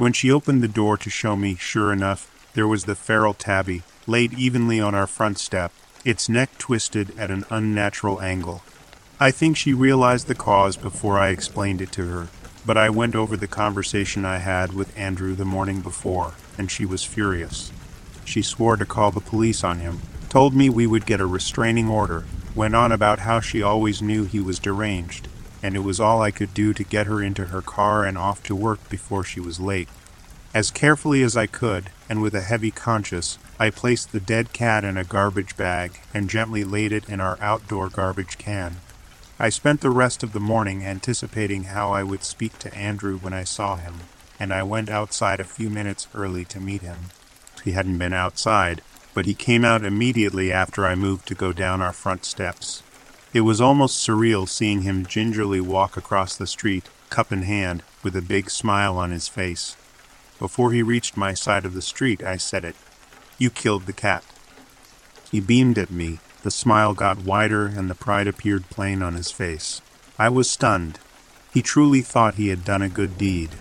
When 0.02 0.14
she 0.14 0.32
opened 0.32 0.64
the 0.64 0.68
door 0.68 0.98
to 0.98 1.12
show 1.12 1.36
me, 1.36 1.54
sure 1.54 1.94
enough, 1.94 2.28
there 2.56 2.68
was 2.68 2.86
the 2.86 2.96
feral 2.96 3.36
tabby, 3.36 3.84
laid 4.08 4.34
evenly 4.34 4.80
on 4.80 4.96
our 4.96 5.06
front 5.06 5.38
step, 5.38 5.72
its 6.04 6.28
neck 6.28 6.58
twisted 6.58 7.16
at 7.20 7.30
an 7.30 7.46
unnatural 7.52 8.20
angle. 8.20 8.64
I 9.20 9.30
think 9.30 9.58
she 9.58 9.76
realized 9.76 10.26
the 10.26 10.34
cause 10.34 10.76
before 10.76 11.20
I 11.20 11.30
explained 11.30 11.82
it 11.82 11.92
to 11.92 12.08
her, 12.08 12.30
but 12.66 12.78
I 12.78 12.90
went 12.90 13.14
over 13.14 13.38
the 13.38 13.46
conversation 13.46 14.26
I 14.26 14.40
had 14.40 14.74
with 14.74 14.98
Andrew 14.98 15.36
the 15.36 15.46
morning 15.46 15.82
before, 15.82 16.34
and 16.58 16.72
she 16.72 16.84
was 16.84 17.04
furious. 17.04 17.72
She 18.26 18.42
swore 18.42 18.78
to 18.78 18.88
call 18.88 19.12
the 19.12 19.20
police 19.20 19.64
on 19.64 19.82
him, 19.82 20.00
told 20.30 20.56
me 20.56 20.68
we 20.68 20.88
would 20.88 21.06
get 21.06 21.22
a 21.22 21.28
restraining 21.28 21.90
order, 21.90 22.26
went 22.56 22.74
on 22.74 22.92
about 22.92 23.20
how 23.20 23.40
she 23.40 23.62
always 23.62 24.02
knew 24.02 24.24
he 24.24 24.40
was 24.40 24.58
deranged, 24.58 25.28
and 25.64 25.76
it 25.76 25.80
was 25.80 26.00
all 26.00 26.22
I 26.22 26.32
could 26.32 26.54
do 26.54 26.74
to 26.74 26.84
get 26.84 27.08
her 27.08 27.22
into 27.22 27.46
her 27.46 27.62
car 27.62 28.06
and 28.06 28.18
off 28.18 28.44
to 28.44 28.56
work 28.56 28.90
before 28.90 29.24
she 29.24 29.40
was 29.40 29.60
late. 29.60 29.90
As 30.54 30.72
carefully 30.72 31.24
as 31.24 31.38
I 31.38 31.48
could, 31.48 31.92
and 32.10 32.22
with 32.22 32.36
a 32.36 32.42
heavy 32.42 32.72
conscience, 32.72 33.38
I 33.58 33.70
placed 33.70 34.12
the 34.12 34.20
dead 34.20 34.52
cat 34.52 34.84
in 34.84 34.98
a 34.98 35.04
garbage 35.04 35.56
bag 35.56 36.00
and 36.14 36.30
gently 36.30 36.64
laid 36.64 36.92
it 36.92 37.08
in 37.08 37.22
our 37.22 37.38
outdoor 37.40 37.90
garbage 37.90 38.38
can. 38.38 38.78
I 39.40 39.50
spent 39.50 39.82
the 39.82 39.90
rest 39.90 40.24
of 40.24 40.34
the 40.34 40.40
morning 40.40 40.84
anticipating 40.84 41.66
how 41.66 41.92
I 41.92 42.04
would 42.04 42.24
speak 42.24 42.60
to 42.60 42.74
Andrew 42.76 43.18
when 43.18 43.34
I 43.34 43.44
saw 43.44 43.76
him, 43.76 44.02
and 44.40 44.54
I 44.54 44.64
went 44.64 44.90
outside 44.90 45.40
a 45.40 45.46
few 45.46 45.70
minutes 45.70 46.08
early 46.14 46.44
to 46.46 46.60
meet 46.60 46.82
him. 46.82 46.98
He 47.64 47.72
hadn't 47.72 47.98
been 47.98 48.14
outside, 48.14 48.82
but 49.14 49.26
he 49.26 49.34
came 49.34 49.64
out 49.64 49.86
immediately 49.86 50.52
after 50.52 50.86
I 50.86 50.96
moved 50.96 51.28
to 51.28 51.36
go 51.36 51.54
down 51.54 51.82
our 51.82 51.94
front 51.94 52.26
steps. 52.26 52.84
It 53.34 53.42
was 53.42 53.62
almost 53.62 54.06
surreal 54.06 54.48
seeing 54.48 54.82
him 54.82 55.06
gingerly 55.06 55.62
walk 55.62 55.96
across 55.96 56.36
the 56.36 56.48
street, 56.48 56.90
cup 57.10 57.32
in 57.32 57.44
hand, 57.44 57.82
with 58.04 58.16
a 58.16 58.22
big 58.22 58.50
smile 58.50 58.98
on 58.98 59.12
his 59.12 59.30
face. 59.30 59.78
Before 60.38 60.74
he 60.74 60.84
reached 60.84 61.16
my 61.16 61.34
side 61.34 61.64
of 61.64 61.74
the 61.74 61.82
street, 61.82 62.22
I 62.24 62.36
said 62.36 62.66
it. 62.66 62.76
You 63.38 63.50
killed 63.50 63.86
the 63.86 63.94
cat. 63.94 64.26
He 65.32 65.40
beamed 65.40 65.78
at 65.78 65.92
me. 65.92 66.20
The 66.44 66.52
smile 66.52 66.94
got 66.94 67.24
wider 67.24 67.68
and 67.68 67.90
the 67.90 67.96
pride 67.96 68.28
appeared 68.28 68.70
plain 68.70 69.02
on 69.02 69.14
his 69.14 69.32
face. 69.32 69.82
I 70.20 70.28
was 70.28 70.50
stunned. 70.50 71.00
He 71.54 71.62
truly 71.62 72.02
thought 72.02 72.36
he 72.36 72.50
had 72.50 72.66
done 72.66 72.82
a 72.82 72.90
good 72.90 73.18
deed. 73.18 73.52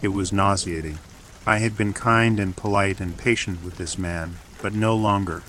It 0.00 0.08
was 0.08 0.32
nauseating. 0.32 0.98
I 1.46 1.58
had 1.58 1.76
been 1.76 1.92
kind 1.92 2.40
and 2.40 2.56
polite 2.56 3.00
and 3.00 3.16
patient 3.16 3.62
with 3.62 3.76
this 3.76 3.96
man, 3.96 4.38
but 4.60 4.74
no 4.74 4.96
longer. 4.96 5.42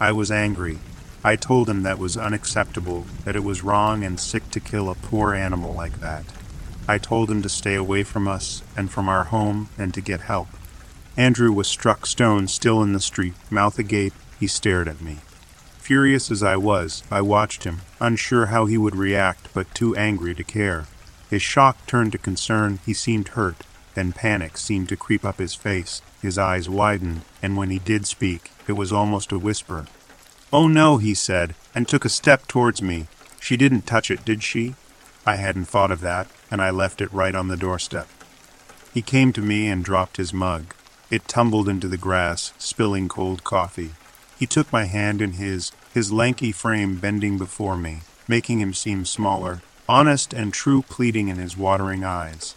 I 0.00 0.10
was 0.12 0.30
angry. 0.30 0.78
I 1.22 1.36
told 1.36 1.68
him 1.68 1.82
that 1.82 1.98
was 1.98 2.16
unacceptable, 2.16 3.04
that 3.24 3.36
it 3.36 3.44
was 3.44 3.62
wrong 3.62 4.04
and 4.04 4.18
sick 4.18 4.50
to 4.52 4.60
kill 4.60 4.88
a 4.88 4.94
poor 4.94 5.34
animal 5.34 5.74
like 5.74 6.00
that. 6.00 6.24
I 6.88 6.98
told 6.98 7.30
him 7.30 7.42
to 7.42 7.48
stay 7.48 7.74
away 7.74 8.04
from 8.04 8.26
us 8.26 8.62
and 8.76 8.90
from 8.90 9.08
our 9.08 9.24
home 9.24 9.68
and 9.76 9.92
to 9.94 10.00
get 10.00 10.22
help. 10.22 10.48
Andrew 11.16 11.52
was 11.52 11.68
struck 11.68 12.06
stone 12.06 12.48
still 12.48 12.82
in 12.82 12.94
the 12.94 13.00
street, 13.00 13.34
mouth 13.50 13.78
agape, 13.78 14.14
he 14.38 14.46
stared 14.46 14.88
at 14.88 15.02
me. 15.02 15.18
Furious 15.78 16.30
as 16.30 16.42
I 16.42 16.56
was, 16.56 17.02
I 17.10 17.20
watched 17.20 17.64
him, 17.64 17.82
unsure 18.00 18.46
how 18.46 18.66
he 18.66 18.78
would 18.78 18.96
react, 18.96 19.48
but 19.52 19.74
too 19.74 19.94
angry 19.96 20.34
to 20.34 20.44
care. 20.44 20.86
His 21.28 21.42
shock 21.42 21.86
turned 21.86 22.12
to 22.12 22.18
concern, 22.18 22.78
he 22.86 22.94
seemed 22.94 23.28
hurt, 23.28 23.64
then 23.94 24.12
panic 24.12 24.56
seemed 24.56 24.88
to 24.88 24.96
creep 24.96 25.24
up 25.24 25.38
his 25.38 25.54
face. 25.54 26.00
His 26.22 26.38
eyes 26.38 26.68
widened, 26.68 27.22
and 27.42 27.56
when 27.56 27.70
he 27.70 27.78
did 27.78 28.06
speak, 28.06 28.52
it 28.66 28.72
was 28.72 28.92
almost 28.92 29.32
a 29.32 29.38
whisper. 29.38 29.86
Oh 30.52 30.66
no, 30.66 30.96
he 30.96 31.14
said, 31.14 31.54
and 31.74 31.86
took 31.86 32.04
a 32.04 32.08
step 32.08 32.48
towards 32.48 32.82
me. 32.82 33.06
She 33.40 33.56
didn't 33.56 33.86
touch 33.86 34.10
it, 34.10 34.24
did 34.24 34.42
she? 34.42 34.74
I 35.24 35.36
hadn't 35.36 35.66
thought 35.66 35.92
of 35.92 36.00
that, 36.00 36.26
and 36.50 36.60
I 36.60 36.70
left 36.70 37.00
it 37.00 37.12
right 37.12 37.34
on 37.34 37.48
the 37.48 37.56
doorstep. 37.56 38.08
He 38.92 39.02
came 39.02 39.32
to 39.34 39.40
me 39.40 39.68
and 39.68 39.84
dropped 39.84 40.16
his 40.16 40.34
mug. 40.34 40.74
It 41.08 41.28
tumbled 41.28 41.68
into 41.68 41.86
the 41.86 41.96
grass, 41.96 42.52
spilling 42.58 43.08
cold 43.08 43.44
coffee. 43.44 43.92
He 44.38 44.46
took 44.46 44.72
my 44.72 44.84
hand 44.84 45.22
in 45.22 45.34
his, 45.34 45.70
his 45.94 46.10
lanky 46.10 46.50
frame 46.50 46.96
bending 46.96 47.38
before 47.38 47.76
me, 47.76 48.00
making 48.26 48.60
him 48.60 48.74
seem 48.74 49.04
smaller, 49.04 49.62
honest 49.88 50.32
and 50.32 50.52
true 50.52 50.82
pleading 50.82 51.28
in 51.28 51.36
his 51.36 51.56
watering 51.56 52.02
eyes. 52.02 52.56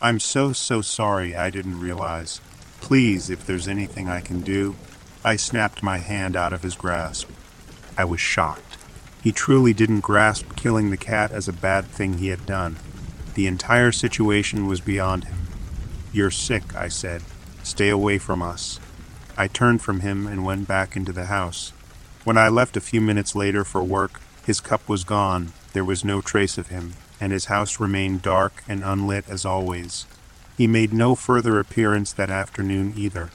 I'm 0.00 0.18
so, 0.18 0.52
so 0.52 0.80
sorry 0.80 1.36
I 1.36 1.50
didn't 1.50 1.80
realize. 1.80 2.40
Please, 2.80 3.30
if 3.30 3.46
there's 3.46 3.68
anything 3.68 4.08
I 4.08 4.20
can 4.20 4.40
do. 4.40 4.74
I 5.24 5.36
snapped 5.36 5.84
my 5.84 5.98
hand 5.98 6.34
out 6.34 6.52
of 6.52 6.62
his 6.62 6.74
grasp. 6.74 7.30
I 7.96 8.04
was 8.04 8.20
shocked. 8.20 8.76
He 9.22 9.30
truly 9.30 9.72
didn't 9.72 10.00
grasp 10.00 10.56
killing 10.56 10.90
the 10.90 10.96
cat 10.96 11.30
as 11.30 11.46
a 11.46 11.52
bad 11.52 11.84
thing 11.84 12.18
he 12.18 12.28
had 12.28 12.44
done. 12.44 12.76
The 13.34 13.46
entire 13.46 13.92
situation 13.92 14.66
was 14.66 14.80
beyond 14.80 15.24
him. 15.24 15.38
You're 16.12 16.32
sick, 16.32 16.74
I 16.74 16.88
said. 16.88 17.22
Stay 17.62 17.88
away 17.88 18.18
from 18.18 18.42
us. 18.42 18.80
I 19.36 19.46
turned 19.46 19.80
from 19.80 20.00
him 20.00 20.26
and 20.26 20.44
went 20.44 20.66
back 20.66 20.96
into 20.96 21.12
the 21.12 21.26
house. 21.26 21.72
When 22.24 22.36
I 22.36 22.48
left 22.48 22.76
a 22.76 22.80
few 22.80 23.00
minutes 23.00 23.36
later 23.36 23.62
for 23.62 23.82
work, 23.82 24.20
his 24.44 24.60
cup 24.60 24.88
was 24.88 25.04
gone. 25.04 25.52
There 25.72 25.84
was 25.84 26.04
no 26.04 26.20
trace 26.20 26.58
of 26.58 26.68
him, 26.68 26.94
and 27.20 27.30
his 27.30 27.44
house 27.44 27.78
remained 27.78 28.22
dark 28.22 28.64
and 28.68 28.82
unlit 28.82 29.28
as 29.28 29.44
always. 29.44 30.06
He 30.58 30.66
made 30.66 30.92
no 30.92 31.14
further 31.14 31.60
appearance 31.60 32.12
that 32.12 32.30
afternoon 32.30 32.94
either. 32.96 33.30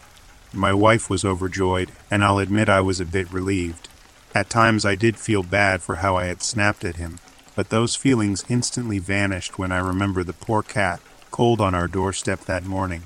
My 0.53 0.73
wife 0.73 1.09
was 1.09 1.25
overjoyed, 1.25 1.91
and 2.09 2.23
I'll 2.23 2.39
admit 2.39 2.69
I 2.69 2.81
was 2.81 2.99
a 2.99 3.05
bit 3.05 3.31
relieved. 3.31 3.89
At 4.33 4.49
times 4.49 4.85
I 4.85 4.95
did 4.95 5.17
feel 5.17 5.43
bad 5.43 5.81
for 5.81 5.95
how 5.95 6.15
I 6.15 6.25
had 6.25 6.41
snapped 6.41 6.85
at 6.85 6.95
him, 6.95 7.19
but 7.55 7.69
those 7.69 7.95
feelings 7.95 8.45
instantly 8.47 8.99
vanished 8.99 9.57
when 9.59 9.71
I 9.71 9.79
remember 9.79 10.23
the 10.23 10.33
poor 10.33 10.63
cat 10.63 11.01
cold 11.31 11.59
on 11.59 11.75
our 11.75 11.87
doorstep 11.87 12.41
that 12.45 12.65
morning. 12.65 13.03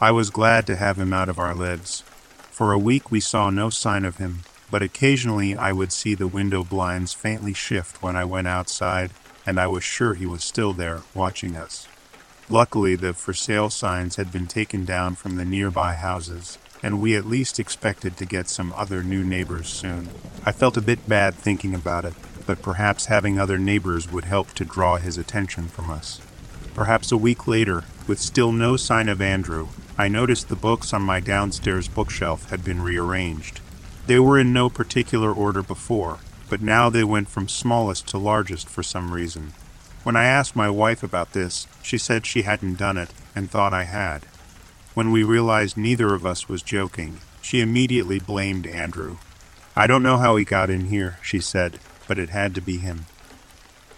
I 0.00 0.10
was 0.10 0.30
glad 0.30 0.66
to 0.66 0.76
have 0.76 0.98
him 0.98 1.12
out 1.12 1.28
of 1.28 1.38
our 1.38 1.54
lives. 1.54 2.02
For 2.50 2.72
a 2.72 2.78
week 2.78 3.10
we 3.10 3.20
saw 3.20 3.50
no 3.50 3.70
sign 3.70 4.04
of 4.04 4.16
him, 4.16 4.40
but 4.70 4.82
occasionally 4.82 5.56
I 5.56 5.72
would 5.72 5.92
see 5.92 6.14
the 6.14 6.26
window 6.26 6.64
blinds 6.64 7.12
faintly 7.12 7.54
shift 7.54 8.02
when 8.02 8.16
I 8.16 8.24
went 8.24 8.48
outside, 8.48 9.12
and 9.46 9.60
I 9.60 9.66
was 9.66 9.84
sure 9.84 10.14
he 10.14 10.26
was 10.26 10.42
still 10.42 10.72
there, 10.72 11.02
watching 11.14 11.56
us. 11.56 11.86
Luckily, 12.48 12.96
the 12.96 13.14
for 13.14 13.32
sale 13.32 13.70
signs 13.70 14.16
had 14.16 14.32
been 14.32 14.46
taken 14.46 14.84
down 14.84 15.14
from 15.14 15.36
the 15.36 15.44
nearby 15.44 15.94
houses, 15.94 16.58
and 16.82 17.00
we 17.00 17.16
at 17.16 17.26
least 17.26 17.58
expected 17.58 18.16
to 18.16 18.24
get 18.24 18.48
some 18.48 18.72
other 18.76 19.02
new 19.02 19.24
neighbors 19.24 19.68
soon. 19.68 20.08
I 20.44 20.52
felt 20.52 20.76
a 20.76 20.82
bit 20.82 21.08
bad 21.08 21.34
thinking 21.34 21.74
about 21.74 22.04
it, 22.04 22.14
but 22.46 22.62
perhaps 22.62 23.06
having 23.06 23.38
other 23.38 23.58
neighbors 23.58 24.10
would 24.10 24.24
help 24.24 24.52
to 24.54 24.64
draw 24.64 24.96
his 24.96 25.18
attention 25.18 25.68
from 25.68 25.90
us. 25.90 26.20
Perhaps 26.74 27.12
a 27.12 27.16
week 27.16 27.46
later, 27.46 27.84
with 28.06 28.18
still 28.18 28.52
no 28.52 28.76
sign 28.76 29.08
of 29.08 29.20
Andrew, 29.20 29.68
I 29.98 30.08
noticed 30.08 30.48
the 30.48 30.56
books 30.56 30.92
on 30.94 31.02
my 31.02 31.20
downstairs 31.20 31.88
bookshelf 31.88 32.48
had 32.50 32.64
been 32.64 32.82
rearranged. 32.82 33.60
They 34.06 34.18
were 34.18 34.38
in 34.38 34.52
no 34.52 34.70
particular 34.70 35.32
order 35.32 35.62
before, 35.62 36.18
but 36.48 36.62
now 36.62 36.88
they 36.88 37.04
went 37.04 37.28
from 37.28 37.48
smallest 37.48 38.08
to 38.08 38.18
largest 38.18 38.68
for 38.68 38.82
some 38.82 39.12
reason. 39.12 39.52
When 40.02 40.16
I 40.16 40.24
asked 40.24 40.56
my 40.56 40.70
wife 40.70 41.02
about 41.02 41.34
this, 41.34 41.66
she 41.82 41.98
said 41.98 42.24
she 42.24 42.42
hadn't 42.42 42.78
done 42.78 42.96
it 42.96 43.10
and 43.36 43.50
thought 43.50 43.74
I 43.74 43.84
had. 43.84 44.24
When 44.92 45.12
we 45.12 45.22
realized 45.22 45.76
neither 45.76 46.14
of 46.14 46.26
us 46.26 46.48
was 46.48 46.62
joking, 46.62 47.20
she 47.40 47.60
immediately 47.60 48.18
blamed 48.18 48.66
Andrew. 48.66 49.18
I 49.76 49.86
don't 49.86 50.02
know 50.02 50.18
how 50.18 50.34
he 50.34 50.44
got 50.44 50.68
in 50.68 50.86
here, 50.86 51.18
she 51.22 51.38
said, 51.38 51.78
but 52.08 52.18
it 52.18 52.30
had 52.30 52.56
to 52.56 52.60
be 52.60 52.78
him. 52.78 53.06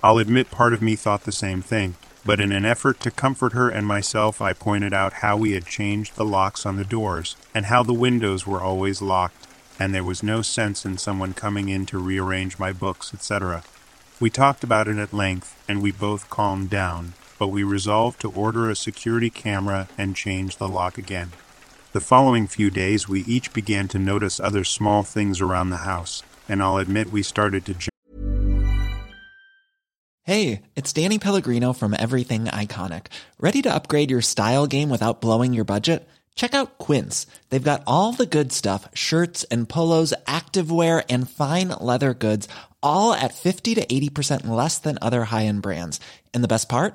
I'll 0.03 0.19
admit 0.19 0.51
part 0.51 0.75
of 0.75 0.83
me 0.83 0.95
thought 0.95 1.25
the 1.25 1.33
same 1.33 1.63
thing, 1.63 1.95
but 2.27 2.41
in 2.41 2.53
an 2.53 2.67
effort 2.67 3.01
to 3.01 3.11
comfort 3.11 3.55
her 3.55 3.71
and 3.71 3.87
myself, 3.87 4.43
I 4.43 4.53
pointed 4.53 4.93
out 4.93 5.15
how 5.15 5.37
we 5.37 5.53
had 5.53 5.65
changed 5.65 6.17
the 6.17 6.27
locks 6.27 6.67
on 6.67 6.77
the 6.77 6.85
doors, 6.85 7.37
and 7.55 7.67
how 7.67 7.83
the 7.83 7.95
windows 7.95 8.47
were 8.47 8.61
always 8.61 9.01
locked, 9.01 9.47
and 9.79 9.95
there 9.95 10.05
was 10.05 10.23
no 10.23 10.43
sense 10.43 10.85
in 10.85 10.99
someone 10.99 11.33
coming 11.33 11.71
in 11.71 11.87
to 11.87 11.99
rearrange 11.99 12.59
my 12.59 12.71
books, 12.71 13.15
etc. 13.15 13.65
We 14.21 14.29
talked 14.29 14.63
about 14.63 14.89
it 14.89 14.99
at 14.99 15.15
length, 15.15 15.59
and 15.67 15.81
we 15.81 15.91
both 15.91 16.29
calmed 16.29 16.69
down, 16.69 17.15
but 17.43 17.49
we 17.49 17.65
resolved 17.65 18.21
to 18.21 18.31
order 18.31 18.71
a 18.71 18.77
security 18.77 19.29
camera 19.29 19.89
and 19.99 20.15
change 20.15 20.59
the 20.59 20.69
lock 20.69 20.97
again. 20.97 21.33
The 21.91 22.01
following 22.01 22.47
few 22.47 22.71
days, 22.71 23.09
we 23.09 23.23
each 23.23 23.53
began 23.53 23.89
to 23.89 23.99
notice 23.99 24.39
other 24.39 24.63
small 24.63 25.03
things 25.03 25.41
around 25.41 25.71
the 25.71 25.79
house, 25.79 26.23
and 26.49 26.63
I'll 26.63 26.77
admit 26.77 27.11
we 27.11 27.25
started 27.25 27.67
to 27.67 27.75
Hey, 30.23 30.63
it's 30.77 30.93
Danny 30.93 31.19
Pellegrino 31.19 31.73
from 31.73 31.97
Everything 31.99 32.45
Iconic. 32.45 33.07
Ready 33.41 33.61
to 33.63 33.75
upgrade 33.75 34.13
your 34.13 34.23
style 34.23 34.69
game 34.69 34.89
without 34.89 35.21
blowing 35.21 35.53
your 35.53 35.65
budget? 35.65 36.09
Check 36.37 36.55
out 36.55 36.79
Quince. 36.79 37.27
They've 37.51 37.61
got 37.61 37.83
all 37.89 38.13
the 38.13 38.25
good 38.25 38.53
stuff 38.53 38.89
shirts 38.95 39.43
and 39.51 39.69
polos, 39.69 40.15
activewear, 40.29 41.05
and 41.11 41.29
fine 41.29 41.71
leather 41.71 42.15
goods, 42.15 42.47
all 42.85 43.13
at 43.13 43.35
50 43.35 43.75
to 43.75 43.85
80% 43.85 44.47
less 44.47 44.79
than 44.79 44.97
other 45.03 45.25
high 45.25 45.47
end 45.47 45.63
brands. 45.63 45.99
And 46.33 46.45
the 46.45 46.49
best 46.49 46.69
part? 46.69 46.95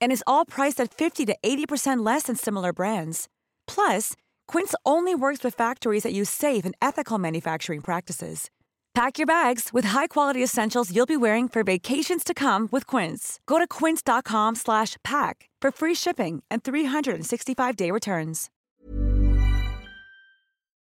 And 0.00 0.10
is 0.10 0.24
all 0.26 0.44
priced 0.44 0.80
at 0.80 0.92
50 0.92 1.26
to 1.26 1.36
80% 1.42 2.04
less 2.04 2.24
than 2.24 2.36
similar 2.36 2.72
brands. 2.72 3.28
Plus, 3.66 4.14
Quince 4.48 4.74
only 4.84 5.14
works 5.14 5.44
with 5.44 5.54
factories 5.54 6.02
that 6.02 6.12
use 6.12 6.30
safe 6.30 6.64
and 6.64 6.74
ethical 6.80 7.18
manufacturing 7.18 7.82
practices. 7.82 8.50
Pack 8.94 9.18
your 9.18 9.26
bags 9.26 9.74
with 9.74 9.84
high-quality 9.86 10.42
essentials 10.42 10.90
you'll 10.94 11.04
be 11.04 11.18
wearing 11.18 11.48
for 11.48 11.62
vacations 11.62 12.24
to 12.24 12.32
come 12.32 12.66
with 12.72 12.86
Quince. 12.86 13.40
Go 13.46 13.58
to 13.58 13.66
quince.com/pack 13.66 15.50
for 15.62 15.70
free 15.70 15.94
shipping 15.94 16.42
and 16.50 16.62
365-day 16.64 17.90
returns. 17.90 18.48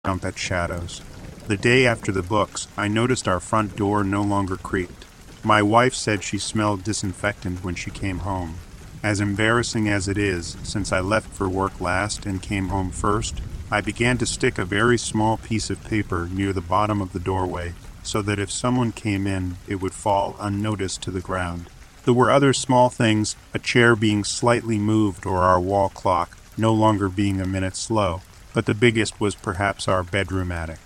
Jump 0.06 0.26
at 0.26 0.38
shadows. 0.38 1.02
The 1.48 1.58
day 1.58 1.86
after 1.86 2.12
the 2.12 2.24
books, 2.24 2.68
I 2.76 2.88
noticed 2.88 3.28
our 3.28 3.40
front 3.40 3.76
door 3.76 4.04
no 4.04 4.22
longer 4.24 4.58
creaked. 4.58 5.06
My 5.44 5.62
wife 5.62 5.94
said 5.94 6.24
she 6.24 6.38
smelled 6.38 6.84
disinfectant 6.84 7.64
when 7.64 7.76
she 7.76 7.92
came 7.92 8.20
home. 8.20 8.56
As 9.04 9.20
embarrassing 9.20 9.90
as 9.90 10.08
it 10.08 10.18
is, 10.18 10.58
since 10.64 10.92
I 10.92 11.00
left 11.00 11.34
for 11.34 11.50
work 11.50 11.82
last 11.82 12.26
and 12.26 12.42
came 12.42 12.68
home 12.68 12.92
first, 12.92 13.42
I 13.72 13.82
began 13.82 14.18
to 14.20 14.26
stick 14.26 14.58
a 14.58 14.66
very 14.66 14.98
small 14.98 15.38
piece 15.38 15.70
of 15.70 15.84
paper 15.84 16.30
near 16.32 16.54
the 16.54 16.62
bottom 16.62 17.02
of 17.02 17.14
the 17.14 17.20
doorway 17.20 17.74
so 18.04 18.22
that 18.22 18.40
if 18.40 18.52
someone 18.52 18.92
came 18.92 19.26
in, 19.26 19.58
it 19.68 19.76
would 19.76 19.94
fall 19.94 20.36
unnoticed 20.40 21.02
to 21.04 21.12
the 21.12 21.22
ground. 21.22 21.70
There 22.04 22.14
were 22.14 22.32
other 22.32 22.54
small 22.54 22.90
things, 22.90 23.36
a 23.54 23.60
chair 23.60 23.96
being 23.96 24.24
slightly 24.24 24.78
moved 24.78 25.26
or 25.26 25.40
our 25.40 25.60
wall 25.60 25.90
clock 25.90 26.38
no 26.58 26.74
longer 26.74 27.10
being 27.10 27.40
a 27.40 27.48
minute 27.48 27.76
slow, 27.76 28.22
but 28.54 28.66
the 28.66 28.74
biggest 28.74 29.20
was 29.20 29.36
perhaps 29.36 29.88
our 29.88 30.04
bedroom 30.04 30.52
attic. 30.52 30.80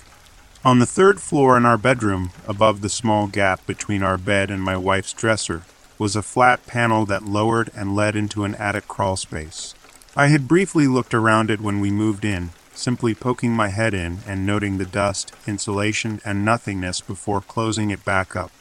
On 0.63 0.79
the 0.79 0.85
third 0.85 1.21
floor 1.21 1.57
in 1.57 1.65
our 1.65 1.77
bedroom, 1.77 2.31
above 2.47 2.81
the 2.81 2.89
small 2.89 3.27
gap 3.27 3.65
between 3.65 4.03
our 4.03 4.17
bed 4.17 4.49
and 4.49 4.61
my 4.61 4.77
wife's 4.77 5.13
dresser, 5.13 5.63
was 5.97 6.15
a 6.15 6.21
flat 6.21 6.65
panel 6.65 7.05
that 7.05 7.23
lowered 7.23 7.69
and 7.75 7.95
led 7.95 8.15
into 8.15 8.43
an 8.43 8.55
attic 8.55 8.87
crawl 8.87 9.15
space. 9.15 9.73
I 10.15 10.27
had 10.27 10.47
briefly 10.47 10.87
looked 10.87 11.13
around 11.13 11.49
it 11.49 11.61
when 11.61 11.79
we 11.79 11.91
moved 11.91 12.25
in, 12.25 12.51
simply 12.73 13.13
poking 13.13 13.51
my 13.51 13.69
head 13.69 13.93
in 13.93 14.19
and 14.27 14.45
noting 14.45 14.77
the 14.77 14.85
dust, 14.85 15.33
insulation, 15.47 16.21
and 16.25 16.45
nothingness 16.45 17.01
before 17.01 17.41
closing 17.41 17.89
it 17.89 18.05
back 18.05 18.35
up. 18.35 18.51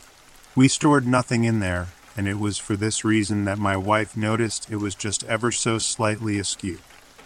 We 0.56 0.68
stored 0.68 1.06
nothing 1.06 1.44
in 1.44 1.60
there, 1.60 1.88
and 2.16 2.28
it 2.28 2.38
was 2.38 2.58
for 2.58 2.76
this 2.76 3.04
reason 3.04 3.44
that 3.44 3.58
my 3.58 3.76
wife 3.76 4.16
noticed 4.16 4.70
it 4.70 4.76
was 4.76 4.94
just 4.94 5.24
ever 5.24 5.50
so 5.50 5.78
slightly 5.78 6.38
askew. 6.38 6.78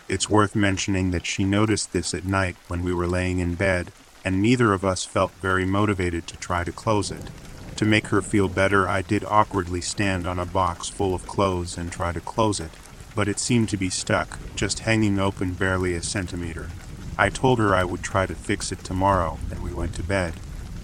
It's 0.09 0.31
worth 0.31 0.57
mentioning 0.57 1.11
that 1.11 1.27
she 1.27 1.45
noticed 1.45 1.93
this 1.93 2.15
at 2.15 2.25
night 2.25 2.57
when 2.69 2.83
we 2.83 2.95
were 2.95 3.07
laying 3.07 3.39
in 3.39 3.55
bed, 3.55 3.93
and 4.25 4.41
neither 4.41 4.73
of 4.73 4.85
us 4.85 5.05
felt 5.05 5.33
very 5.43 5.67
motivated 5.67 6.27
to 6.27 6.37
try 6.39 6.65
to 6.65 6.73
close 6.73 7.11
it. 7.11 7.31
To 7.79 7.85
make 7.85 8.09
her 8.09 8.21
feel 8.21 8.49
better, 8.49 8.89
I 8.89 9.03
did 9.03 9.25
awkwardly 9.25 9.81
stand 9.81 10.27
on 10.27 10.41
a 10.41 10.45
box 10.45 10.89
full 10.89 11.15
of 11.15 11.29
clothes 11.29 11.79
and 11.79 11.93
try 11.93 12.11
to 12.11 12.21
close 12.21 12.59
it, 12.59 12.73
but 13.15 13.29
it 13.29 13.39
seemed 13.39 13.69
to 13.69 13.77
be 13.77 13.89
stuck, 13.89 14.37
just 14.57 14.81
hanging 14.81 15.21
open 15.21 15.53
barely 15.53 15.95
a 15.95 16.03
centimeter. 16.03 16.71
I 17.17 17.29
told 17.29 17.61
her 17.61 17.77
I 17.77 17.85
would 17.85 18.03
try 18.03 18.27
to 18.27 18.35
fix 18.35 18.73
it 18.73 18.83
tomorrow, 18.83 19.39
and 19.53 19.63
we 19.63 19.73
went 19.73 19.95
to 19.95 20.03
bed. 20.03 20.35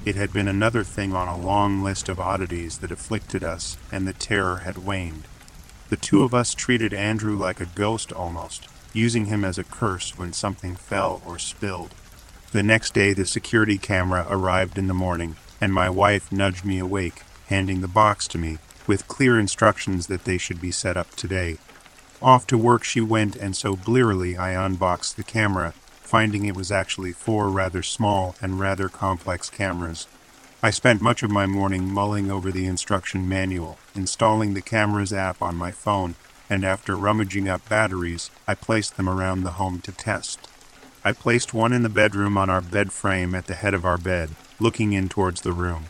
It 0.05 0.15
had 0.15 0.33
been 0.33 0.47
another 0.47 0.85
thing 0.85 1.13
on 1.15 1.27
a 1.27 1.37
long 1.37 1.83
list 1.83 2.09
of 2.09 2.21
oddities 2.21 2.79
that 2.79 2.93
afflicted 2.93 3.43
us, 3.43 3.77
and 3.91 4.07
the 4.07 4.13
terror 4.13 4.59
had 4.59 4.79
waned. 4.79 5.25
The 5.91 5.97
two 5.97 6.23
of 6.23 6.33
us 6.33 6.55
treated 6.55 6.95
Andrew 6.95 7.37
like 7.37 7.61
a 7.61 7.67
ghost 7.67 8.13
almost, 8.13 8.69
using 8.93 9.25
him 9.25 9.45
as 9.45 9.59
a 9.59 9.65
curse 9.65 10.17
when 10.17 10.33
something 10.33 10.77
fell 10.77 11.23
or 11.27 11.41
spilled. 11.41 11.93
The 12.53 12.63
next 12.63 12.95
day, 12.95 13.15
the 13.15 13.27
security 13.27 13.79
camera 13.79 14.29
arrived 14.31 14.79
in 14.79 14.87
the 14.87 14.95
morning, 14.95 15.35
and 15.65 15.73
my 15.73 15.91
wife 15.91 16.31
nudged 16.31 16.65
me 16.65 16.79
awake, 16.79 17.23
handing 17.49 17.81
the 17.81 17.89
box 17.89 18.29
to 18.29 18.39
me, 18.39 18.59
with 18.87 19.09
clear 19.09 19.41
instructions 19.41 20.07
that 20.07 20.25
they 20.25 20.39
should 20.39 20.61
be 20.61 20.71
set 20.71 20.97
up 20.97 21.11
today. 21.17 21.57
Off 22.23 22.47
to 22.47 22.57
work 22.57 22.85
she 22.85 23.01
went, 23.01 23.35
and 23.35 23.57
so 23.57 23.75
blearily 23.75 24.37
I 24.37 24.53
unboxed 24.53 25.17
the 25.17 25.25
camera 25.25 25.75
finding 26.15 26.45
it 26.45 26.55
was 26.55 26.71
actually 26.71 27.11
four 27.11 27.49
rather 27.49 27.83
small 27.83 28.37
and 28.41 28.61
rather 28.61 28.89
complex 28.89 29.51
cameras. 29.51 30.07
I 30.63 30.71
spent 30.71 31.03
much 31.03 31.25
of 31.25 31.31
my 31.33 31.45
morning 31.45 31.89
mulling 31.89 32.31
over 32.31 32.53
the 32.53 32.67
instruction 32.67 33.29
manual, 33.29 33.79
installing 33.97 34.55
the 34.55 34.63
camera's 34.63 35.13
app 35.13 35.43
on 35.43 35.57
my 35.57 35.73
phone, 35.73 36.15
and 36.49 36.65
after 36.65 36.95
rummaging 36.95 37.49
up 37.49 37.69
batteries, 37.69 38.31
I 38.47 38.55
placed 38.55 38.97
them 38.97 39.09
around 39.09 39.43
the 39.43 39.59
home 39.59 39.81
to 39.81 39.91
test. 39.93 40.49
I 41.07 41.13
placed 41.13 41.53
one 41.53 41.75
in 41.75 41.83
the 41.83 41.91
bedroom 41.91 42.39
on 42.39 42.49
our 42.49 42.63
bed 42.63 42.91
frame 42.91 43.35
at 43.35 43.47
the 43.47 43.55
head 43.55 43.75
of 43.75 43.85
our 43.85 43.99
bed, 43.99 44.31
looking 44.59 44.95
in 44.95 45.11
towards 45.11 45.43
the 45.43 45.53
room. 45.53 45.85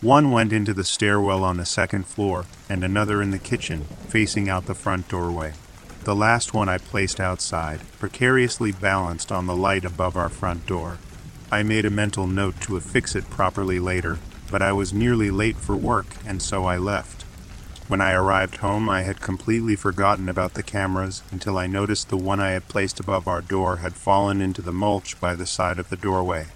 One 0.00 0.32
went 0.32 0.52
into 0.52 0.74
the 0.74 0.82
stairwell 0.82 1.44
on 1.44 1.58
the 1.58 1.64
second 1.64 2.06
floor, 2.06 2.44
and 2.68 2.82
another 2.82 3.22
in 3.22 3.30
the 3.30 3.38
kitchen, 3.38 3.84
facing 4.08 4.48
out 4.48 4.66
the 4.66 4.74
front 4.74 5.06
doorway. 5.06 5.52
The 6.02 6.16
last 6.16 6.54
one 6.54 6.68
I 6.68 6.78
placed 6.78 7.20
outside, 7.20 7.82
precariously 8.00 8.72
balanced 8.72 9.30
on 9.30 9.46
the 9.46 9.54
light 9.54 9.84
above 9.84 10.16
our 10.16 10.28
front 10.28 10.66
door. 10.66 10.98
I 11.52 11.62
made 11.62 11.84
a 11.84 11.90
mental 11.90 12.26
note 12.26 12.60
to 12.62 12.76
affix 12.76 13.14
it 13.14 13.30
properly 13.30 13.78
later, 13.78 14.18
but 14.50 14.60
I 14.60 14.72
was 14.72 14.92
nearly 14.92 15.30
late 15.30 15.56
for 15.56 15.76
work, 15.76 16.06
and 16.26 16.42
so 16.42 16.64
I 16.64 16.78
left. 16.78 17.17
When 17.88 18.02
I 18.02 18.12
arrived 18.12 18.56
home, 18.56 18.90
I 18.90 19.00
had 19.00 19.22
completely 19.22 19.74
forgotten 19.74 20.28
about 20.28 20.52
the 20.52 20.62
cameras 20.62 21.22
until 21.30 21.56
I 21.56 21.66
noticed 21.66 22.10
the 22.10 22.18
one 22.18 22.38
I 22.38 22.50
had 22.50 22.68
placed 22.68 23.00
above 23.00 23.26
our 23.26 23.40
door 23.40 23.78
had 23.78 23.94
fallen 23.94 24.42
into 24.42 24.60
the 24.60 24.74
mulch 24.74 25.18
by 25.18 25.34
the 25.34 25.46
side 25.46 25.78
of 25.78 25.88
the 25.88 25.96
doorway. 25.96 26.48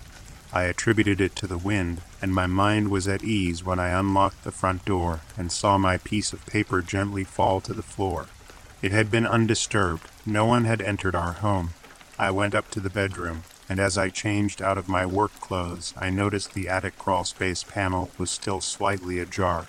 I 0.53 0.65
attributed 0.65 1.23
it 1.23 1.35
to 1.37 1.47
the 1.47 1.57
wind, 1.57 2.03
and 2.21 2.35
my 2.35 2.47
mind 2.47 2.91
was 2.91 3.09
at 3.09 3.25
ease 3.25 3.65
when 3.65 3.81
I 3.81 3.99
unlocked 3.99 4.45
the 4.45 4.53
front 4.53 4.85
door 4.85 5.21
and 5.39 5.51
saw 5.51 5.79
my 5.79 5.97
piece 5.97 6.35
of 6.35 6.45
paper 6.45 6.83
gently 6.83 7.25
fall 7.25 7.63
to 7.63 7.73
the 7.73 7.83
floor. 7.83 8.27
It 8.83 8.93
had 8.93 9.11
been 9.11 9.27
undisturbed. 9.27 10.11
No 10.27 10.45
one 10.45 10.67
had 10.67 10.83
entered 10.83 11.15
our 11.15 11.33
home. 11.33 11.71
I 12.19 12.31
went 12.31 12.55
up 12.55 12.71
to 12.73 12.81
the 12.81 12.91
bedroom, 12.91 13.45
and 13.71 13.81
as 13.81 13.97
I 13.97 14.11
changed 14.11 14.61
out 14.61 14.77
of 14.77 14.87
my 14.87 15.07
work 15.07 15.41
clothes, 15.41 15.95
I 15.97 16.11
noticed 16.11 16.53
the 16.53 16.69
attic 16.69 16.99
crawl 16.99 17.25
space 17.25 17.65
panel 17.65 18.11
was 18.19 18.31
still 18.31 18.61
slightly 18.61 19.19
ajar. 19.19 19.67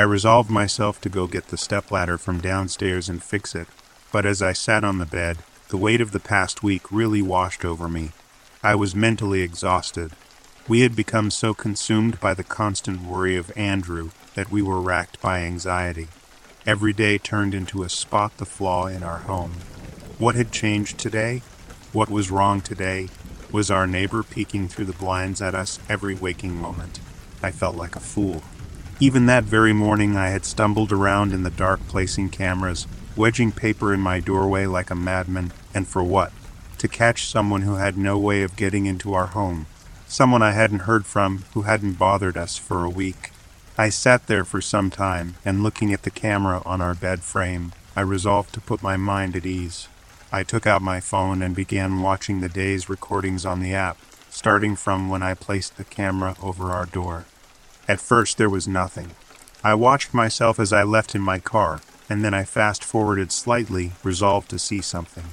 I 0.00 0.04
resolved 0.04 0.48
myself 0.48 0.98
to 1.02 1.10
go 1.10 1.26
get 1.26 1.48
the 1.48 1.58
stepladder 1.58 2.16
from 2.16 2.40
downstairs 2.40 3.10
and 3.10 3.22
fix 3.22 3.54
it, 3.54 3.68
but 4.10 4.24
as 4.24 4.40
I 4.40 4.54
sat 4.54 4.82
on 4.82 4.96
the 4.96 5.04
bed, 5.04 5.36
the 5.68 5.76
weight 5.76 6.00
of 6.00 6.12
the 6.12 6.18
past 6.18 6.62
week 6.62 6.90
really 6.90 7.20
washed 7.20 7.66
over 7.66 7.86
me. 7.86 8.12
I 8.62 8.76
was 8.76 8.94
mentally 8.94 9.42
exhausted. 9.42 10.12
We 10.66 10.80
had 10.80 10.96
become 10.96 11.30
so 11.30 11.52
consumed 11.52 12.18
by 12.18 12.32
the 12.32 12.42
constant 12.42 13.02
worry 13.02 13.36
of 13.36 13.52
Andrew 13.58 14.12
that 14.36 14.50
we 14.50 14.62
were 14.62 14.80
racked 14.80 15.20
by 15.20 15.40
anxiety. 15.40 16.08
Every 16.66 16.94
day 16.94 17.18
turned 17.18 17.52
into 17.54 17.82
a 17.82 17.90
spot 17.90 18.38
the 18.38 18.46
flaw 18.46 18.86
in 18.86 19.02
our 19.02 19.18
home. 19.18 19.52
What 20.16 20.34
had 20.34 20.50
changed 20.50 20.96
today? 20.96 21.42
What 21.92 22.08
was 22.08 22.30
wrong 22.30 22.62
today? 22.62 23.10
Was 23.52 23.70
our 23.70 23.86
neighbor 23.86 24.22
peeking 24.22 24.66
through 24.66 24.86
the 24.86 24.94
blinds 24.94 25.42
at 25.42 25.54
us 25.54 25.78
every 25.90 26.14
waking 26.14 26.56
moment? 26.56 27.00
I 27.42 27.50
felt 27.50 27.76
like 27.76 27.96
a 27.96 28.00
fool. 28.00 28.42
Even 29.02 29.24
that 29.24 29.44
very 29.44 29.72
morning, 29.72 30.14
I 30.14 30.28
had 30.28 30.44
stumbled 30.44 30.92
around 30.92 31.32
in 31.32 31.42
the 31.42 31.48
dark 31.48 31.80
placing 31.88 32.28
cameras, 32.28 32.86
wedging 33.16 33.50
paper 33.50 33.94
in 33.94 34.00
my 34.00 34.20
doorway 34.20 34.66
like 34.66 34.90
a 34.90 34.94
madman, 34.94 35.54
and 35.72 35.88
for 35.88 36.02
what? 36.04 36.32
To 36.76 36.86
catch 36.86 37.24
someone 37.24 37.62
who 37.62 37.76
had 37.76 37.96
no 37.96 38.18
way 38.18 38.42
of 38.42 38.56
getting 38.56 38.84
into 38.84 39.14
our 39.14 39.28
home. 39.28 39.64
Someone 40.06 40.42
I 40.42 40.52
hadn't 40.52 40.80
heard 40.80 41.06
from, 41.06 41.44
who 41.54 41.62
hadn't 41.62 41.94
bothered 41.94 42.36
us 42.36 42.58
for 42.58 42.84
a 42.84 42.90
week. 42.90 43.30
I 43.78 43.88
sat 43.88 44.26
there 44.26 44.44
for 44.44 44.60
some 44.60 44.90
time, 44.90 45.36
and 45.46 45.62
looking 45.62 45.94
at 45.94 46.02
the 46.02 46.10
camera 46.10 46.60
on 46.66 46.82
our 46.82 46.94
bed 46.94 47.20
frame, 47.20 47.72
I 47.96 48.02
resolved 48.02 48.52
to 48.52 48.60
put 48.60 48.82
my 48.82 48.98
mind 48.98 49.34
at 49.34 49.46
ease. 49.46 49.88
I 50.30 50.42
took 50.42 50.66
out 50.66 50.82
my 50.82 51.00
phone 51.00 51.40
and 51.40 51.56
began 51.56 52.02
watching 52.02 52.40
the 52.40 52.50
day's 52.50 52.90
recordings 52.90 53.46
on 53.46 53.60
the 53.60 53.72
app, 53.72 53.96
starting 54.28 54.76
from 54.76 55.08
when 55.08 55.22
I 55.22 55.32
placed 55.32 55.78
the 55.78 55.84
camera 55.84 56.36
over 56.42 56.70
our 56.70 56.84
door. 56.84 57.24
At 57.90 58.00
first, 58.00 58.38
there 58.38 58.48
was 58.48 58.68
nothing. 58.68 59.10
I 59.64 59.74
watched 59.74 60.14
myself 60.14 60.60
as 60.60 60.72
I 60.72 60.84
left 60.84 61.16
in 61.16 61.20
my 61.20 61.40
car, 61.40 61.80
and 62.08 62.24
then 62.24 62.32
I 62.32 62.44
fast 62.44 62.84
forwarded 62.84 63.32
slightly, 63.32 63.94
resolved 64.04 64.48
to 64.50 64.60
see 64.60 64.80
something. 64.80 65.24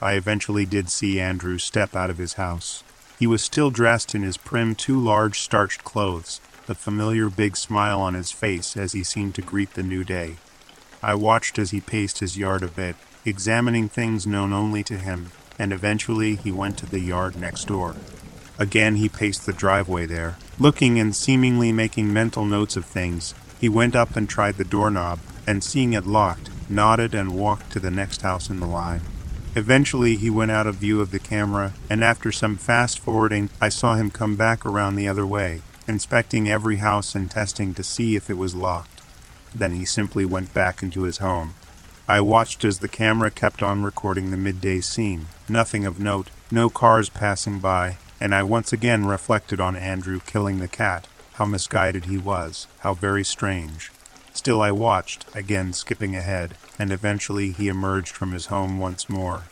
I 0.00 0.12
eventually 0.12 0.64
did 0.66 0.88
see 0.88 1.18
Andrew 1.18 1.58
step 1.58 1.96
out 1.96 2.08
of 2.08 2.18
his 2.18 2.34
house. 2.34 2.84
He 3.18 3.26
was 3.26 3.42
still 3.42 3.72
dressed 3.72 4.14
in 4.14 4.22
his 4.22 4.36
prim, 4.36 4.76
too 4.76 5.00
large 5.00 5.40
starched 5.40 5.82
clothes, 5.82 6.40
the 6.66 6.76
familiar 6.76 7.28
big 7.28 7.56
smile 7.56 8.00
on 8.00 8.14
his 8.14 8.30
face 8.30 8.76
as 8.76 8.92
he 8.92 9.02
seemed 9.02 9.34
to 9.34 9.42
greet 9.42 9.74
the 9.74 9.82
new 9.82 10.04
day. 10.04 10.36
I 11.02 11.16
watched 11.16 11.58
as 11.58 11.72
he 11.72 11.80
paced 11.80 12.20
his 12.20 12.38
yard 12.38 12.62
a 12.62 12.68
bit, 12.68 12.94
examining 13.24 13.88
things 13.88 14.28
known 14.28 14.52
only 14.52 14.84
to 14.84 14.96
him, 14.96 15.32
and 15.58 15.72
eventually 15.72 16.36
he 16.36 16.52
went 16.52 16.78
to 16.78 16.86
the 16.86 17.00
yard 17.00 17.34
next 17.34 17.64
door. 17.64 17.96
Again 18.58 18.96
he 18.96 19.08
paced 19.08 19.44
the 19.44 19.52
driveway 19.52 20.06
there, 20.06 20.36
looking 20.58 20.98
and 20.98 21.14
seemingly 21.14 21.72
making 21.72 22.12
mental 22.12 22.44
notes 22.44 22.76
of 22.76 22.86
things. 22.86 23.34
He 23.60 23.68
went 23.68 23.94
up 23.94 24.16
and 24.16 24.28
tried 24.28 24.56
the 24.56 24.64
doorknob, 24.64 25.18
and 25.46 25.62
seeing 25.62 25.92
it 25.92 26.06
locked, 26.06 26.50
nodded 26.70 27.14
and 27.14 27.36
walked 27.36 27.70
to 27.72 27.80
the 27.80 27.90
next 27.90 28.22
house 28.22 28.48
in 28.48 28.60
the 28.60 28.66
line. 28.66 29.02
Eventually 29.54 30.16
he 30.16 30.28
went 30.28 30.50
out 30.50 30.66
of 30.66 30.76
view 30.76 31.00
of 31.00 31.10
the 31.10 31.18
camera, 31.18 31.74
and 31.88 32.02
after 32.02 32.32
some 32.32 32.56
fast 32.56 32.98
forwarding, 32.98 33.48
I 33.60 33.68
saw 33.68 33.94
him 33.94 34.10
come 34.10 34.36
back 34.36 34.66
around 34.66 34.96
the 34.96 35.08
other 35.08 35.26
way, 35.26 35.62
inspecting 35.86 36.48
every 36.48 36.76
house 36.76 37.14
and 37.14 37.30
testing 37.30 37.72
to 37.74 37.82
see 37.82 38.16
if 38.16 38.28
it 38.28 38.38
was 38.38 38.54
locked. 38.54 39.00
Then 39.54 39.72
he 39.72 39.84
simply 39.84 40.24
went 40.24 40.52
back 40.52 40.82
into 40.82 41.02
his 41.02 41.18
home. 41.18 41.54
I 42.08 42.20
watched 42.20 42.64
as 42.64 42.78
the 42.78 42.88
camera 42.88 43.30
kept 43.30 43.62
on 43.62 43.82
recording 43.82 44.30
the 44.30 44.36
midday 44.36 44.80
scene. 44.80 45.26
Nothing 45.48 45.86
of 45.86 45.98
note, 45.98 46.28
no 46.50 46.68
cars 46.68 47.08
passing 47.08 47.58
by, 47.58 47.96
and 48.20 48.34
I 48.34 48.42
once 48.42 48.72
again 48.72 49.06
reflected 49.06 49.60
on 49.60 49.76
Andrew 49.76 50.20
killing 50.24 50.58
the 50.58 50.68
cat. 50.68 51.06
How 51.34 51.44
misguided 51.44 52.06
he 52.06 52.16
was, 52.16 52.66
how 52.80 52.94
very 52.94 53.24
strange. 53.24 53.92
Still 54.32 54.62
I 54.62 54.70
watched, 54.70 55.26
again 55.34 55.72
skipping 55.72 56.16
ahead, 56.16 56.56
and 56.78 56.90
eventually 56.90 57.52
he 57.52 57.68
emerged 57.68 58.14
from 58.14 58.32
his 58.32 58.46
home 58.46 58.78
once 58.78 59.08
more. 59.08 59.44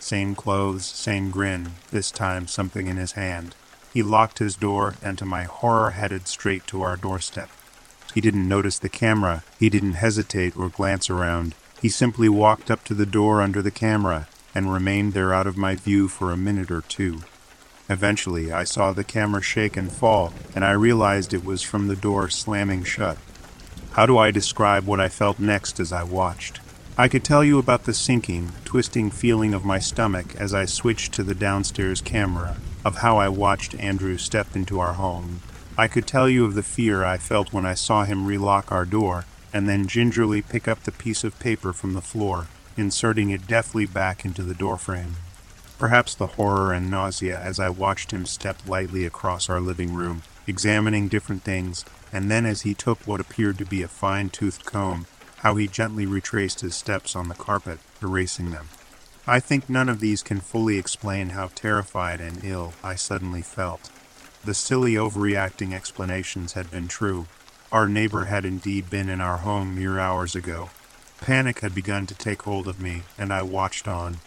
Same 0.00 0.34
clothes, 0.34 0.86
same 0.86 1.30
grin, 1.30 1.72
this 1.90 2.10
time 2.10 2.46
something 2.46 2.86
in 2.86 2.96
his 2.96 3.12
hand. 3.12 3.54
He 3.92 4.02
locked 4.02 4.38
his 4.38 4.56
door 4.56 4.94
and 5.02 5.18
to 5.18 5.24
my 5.24 5.44
horror 5.44 5.90
headed 5.90 6.28
straight 6.28 6.66
to 6.68 6.82
our 6.82 6.96
doorstep. 6.96 7.50
He 8.14 8.20
didn't 8.20 8.48
notice 8.48 8.78
the 8.78 8.88
camera. 8.88 9.42
He 9.58 9.68
didn't 9.68 9.94
hesitate 9.94 10.56
or 10.56 10.68
glance 10.68 11.10
around. 11.10 11.54
He 11.80 11.88
simply 11.88 12.28
walked 12.28 12.70
up 12.70 12.84
to 12.84 12.94
the 12.94 13.06
door 13.06 13.40
under 13.42 13.62
the 13.62 13.70
camera 13.70 14.28
and 14.54 14.72
remained 14.72 15.12
there 15.12 15.32
out 15.32 15.46
of 15.46 15.56
my 15.56 15.74
view 15.74 16.08
for 16.08 16.32
a 16.32 16.36
minute 16.36 16.70
or 16.70 16.80
two. 16.80 17.20
Eventually, 17.88 18.52
I 18.52 18.64
saw 18.64 18.92
the 18.92 19.04
camera 19.04 19.42
shake 19.42 19.76
and 19.76 19.90
fall, 19.90 20.32
and 20.54 20.64
I 20.64 20.72
realized 20.72 21.32
it 21.32 21.44
was 21.44 21.62
from 21.62 21.88
the 21.88 21.96
door 21.96 22.28
slamming 22.28 22.84
shut. 22.84 23.16
How 23.92 24.06
do 24.06 24.18
I 24.18 24.30
describe 24.30 24.86
what 24.86 25.00
I 25.00 25.08
felt 25.08 25.38
next 25.38 25.80
as 25.80 25.92
I 25.92 26.02
watched? 26.02 26.60
I 26.96 27.08
could 27.08 27.24
tell 27.24 27.42
you 27.42 27.58
about 27.58 27.84
the 27.84 27.94
sinking, 27.94 28.52
twisting 28.64 29.10
feeling 29.10 29.54
of 29.54 29.64
my 29.64 29.78
stomach 29.78 30.34
as 30.36 30.52
I 30.52 30.64
switched 30.64 31.14
to 31.14 31.22
the 31.22 31.34
downstairs 31.34 32.00
camera, 32.00 32.56
of 32.84 32.96
how 32.98 33.18
I 33.18 33.28
watched 33.28 33.74
Andrew 33.76 34.18
step 34.18 34.54
into 34.54 34.80
our 34.80 34.94
home. 34.94 35.40
I 35.78 35.88
could 35.88 36.06
tell 36.06 36.28
you 36.28 36.44
of 36.44 36.54
the 36.54 36.62
fear 36.62 37.04
I 37.04 37.16
felt 37.16 37.52
when 37.52 37.64
I 37.64 37.74
saw 37.74 38.04
him 38.04 38.26
relock 38.26 38.72
our 38.72 38.84
door 38.84 39.24
and 39.52 39.68
then 39.68 39.86
gingerly 39.86 40.42
pick 40.42 40.68
up 40.68 40.82
the 40.82 40.92
piece 40.92 41.24
of 41.24 41.38
paper 41.38 41.72
from 41.72 41.94
the 41.94 42.02
floor, 42.02 42.48
inserting 42.76 43.30
it 43.30 43.46
deftly 43.46 43.86
back 43.86 44.24
into 44.24 44.42
the 44.42 44.54
doorframe. 44.54 45.14
Perhaps 45.78 46.16
the 46.16 46.26
horror 46.26 46.72
and 46.72 46.90
nausea 46.90 47.38
as 47.38 47.60
I 47.60 47.68
watched 47.68 48.10
him 48.10 48.26
step 48.26 48.58
lightly 48.66 49.06
across 49.06 49.48
our 49.48 49.60
living 49.60 49.94
room, 49.94 50.22
examining 50.46 51.06
different 51.06 51.44
things, 51.44 51.84
and 52.12 52.28
then 52.28 52.44
as 52.44 52.62
he 52.62 52.74
took 52.74 52.98
what 53.06 53.20
appeared 53.20 53.58
to 53.58 53.64
be 53.64 53.82
a 53.82 53.88
fine 53.88 54.28
toothed 54.28 54.64
comb, 54.64 55.06
how 55.38 55.54
he 55.54 55.68
gently 55.68 56.04
retraced 56.04 56.60
his 56.60 56.74
steps 56.74 57.14
on 57.14 57.28
the 57.28 57.34
carpet, 57.34 57.78
erasing 58.02 58.50
them. 58.50 58.68
I 59.24 59.38
think 59.38 59.68
none 59.68 59.88
of 59.88 60.00
these 60.00 60.22
can 60.22 60.40
fully 60.40 60.78
explain 60.78 61.30
how 61.30 61.50
terrified 61.54 62.20
and 62.20 62.42
ill 62.42 62.72
I 62.82 62.96
suddenly 62.96 63.42
felt. 63.42 63.90
The 64.44 64.54
silly 64.54 64.94
overreacting 64.94 65.72
explanations 65.72 66.54
had 66.54 66.72
been 66.72 66.88
true. 66.88 67.26
Our 67.70 67.88
neighbor 67.88 68.24
had 68.24 68.44
indeed 68.44 68.90
been 68.90 69.08
in 69.08 69.20
our 69.20 69.38
home 69.38 69.76
mere 69.76 70.00
hours 70.00 70.34
ago. 70.34 70.70
Panic 71.20 71.60
had 71.60 71.74
begun 71.74 72.06
to 72.06 72.14
take 72.14 72.42
hold 72.42 72.66
of 72.66 72.80
me, 72.80 73.02
and 73.16 73.32
I 73.32 73.42
watched 73.42 73.86
on. 73.86 74.18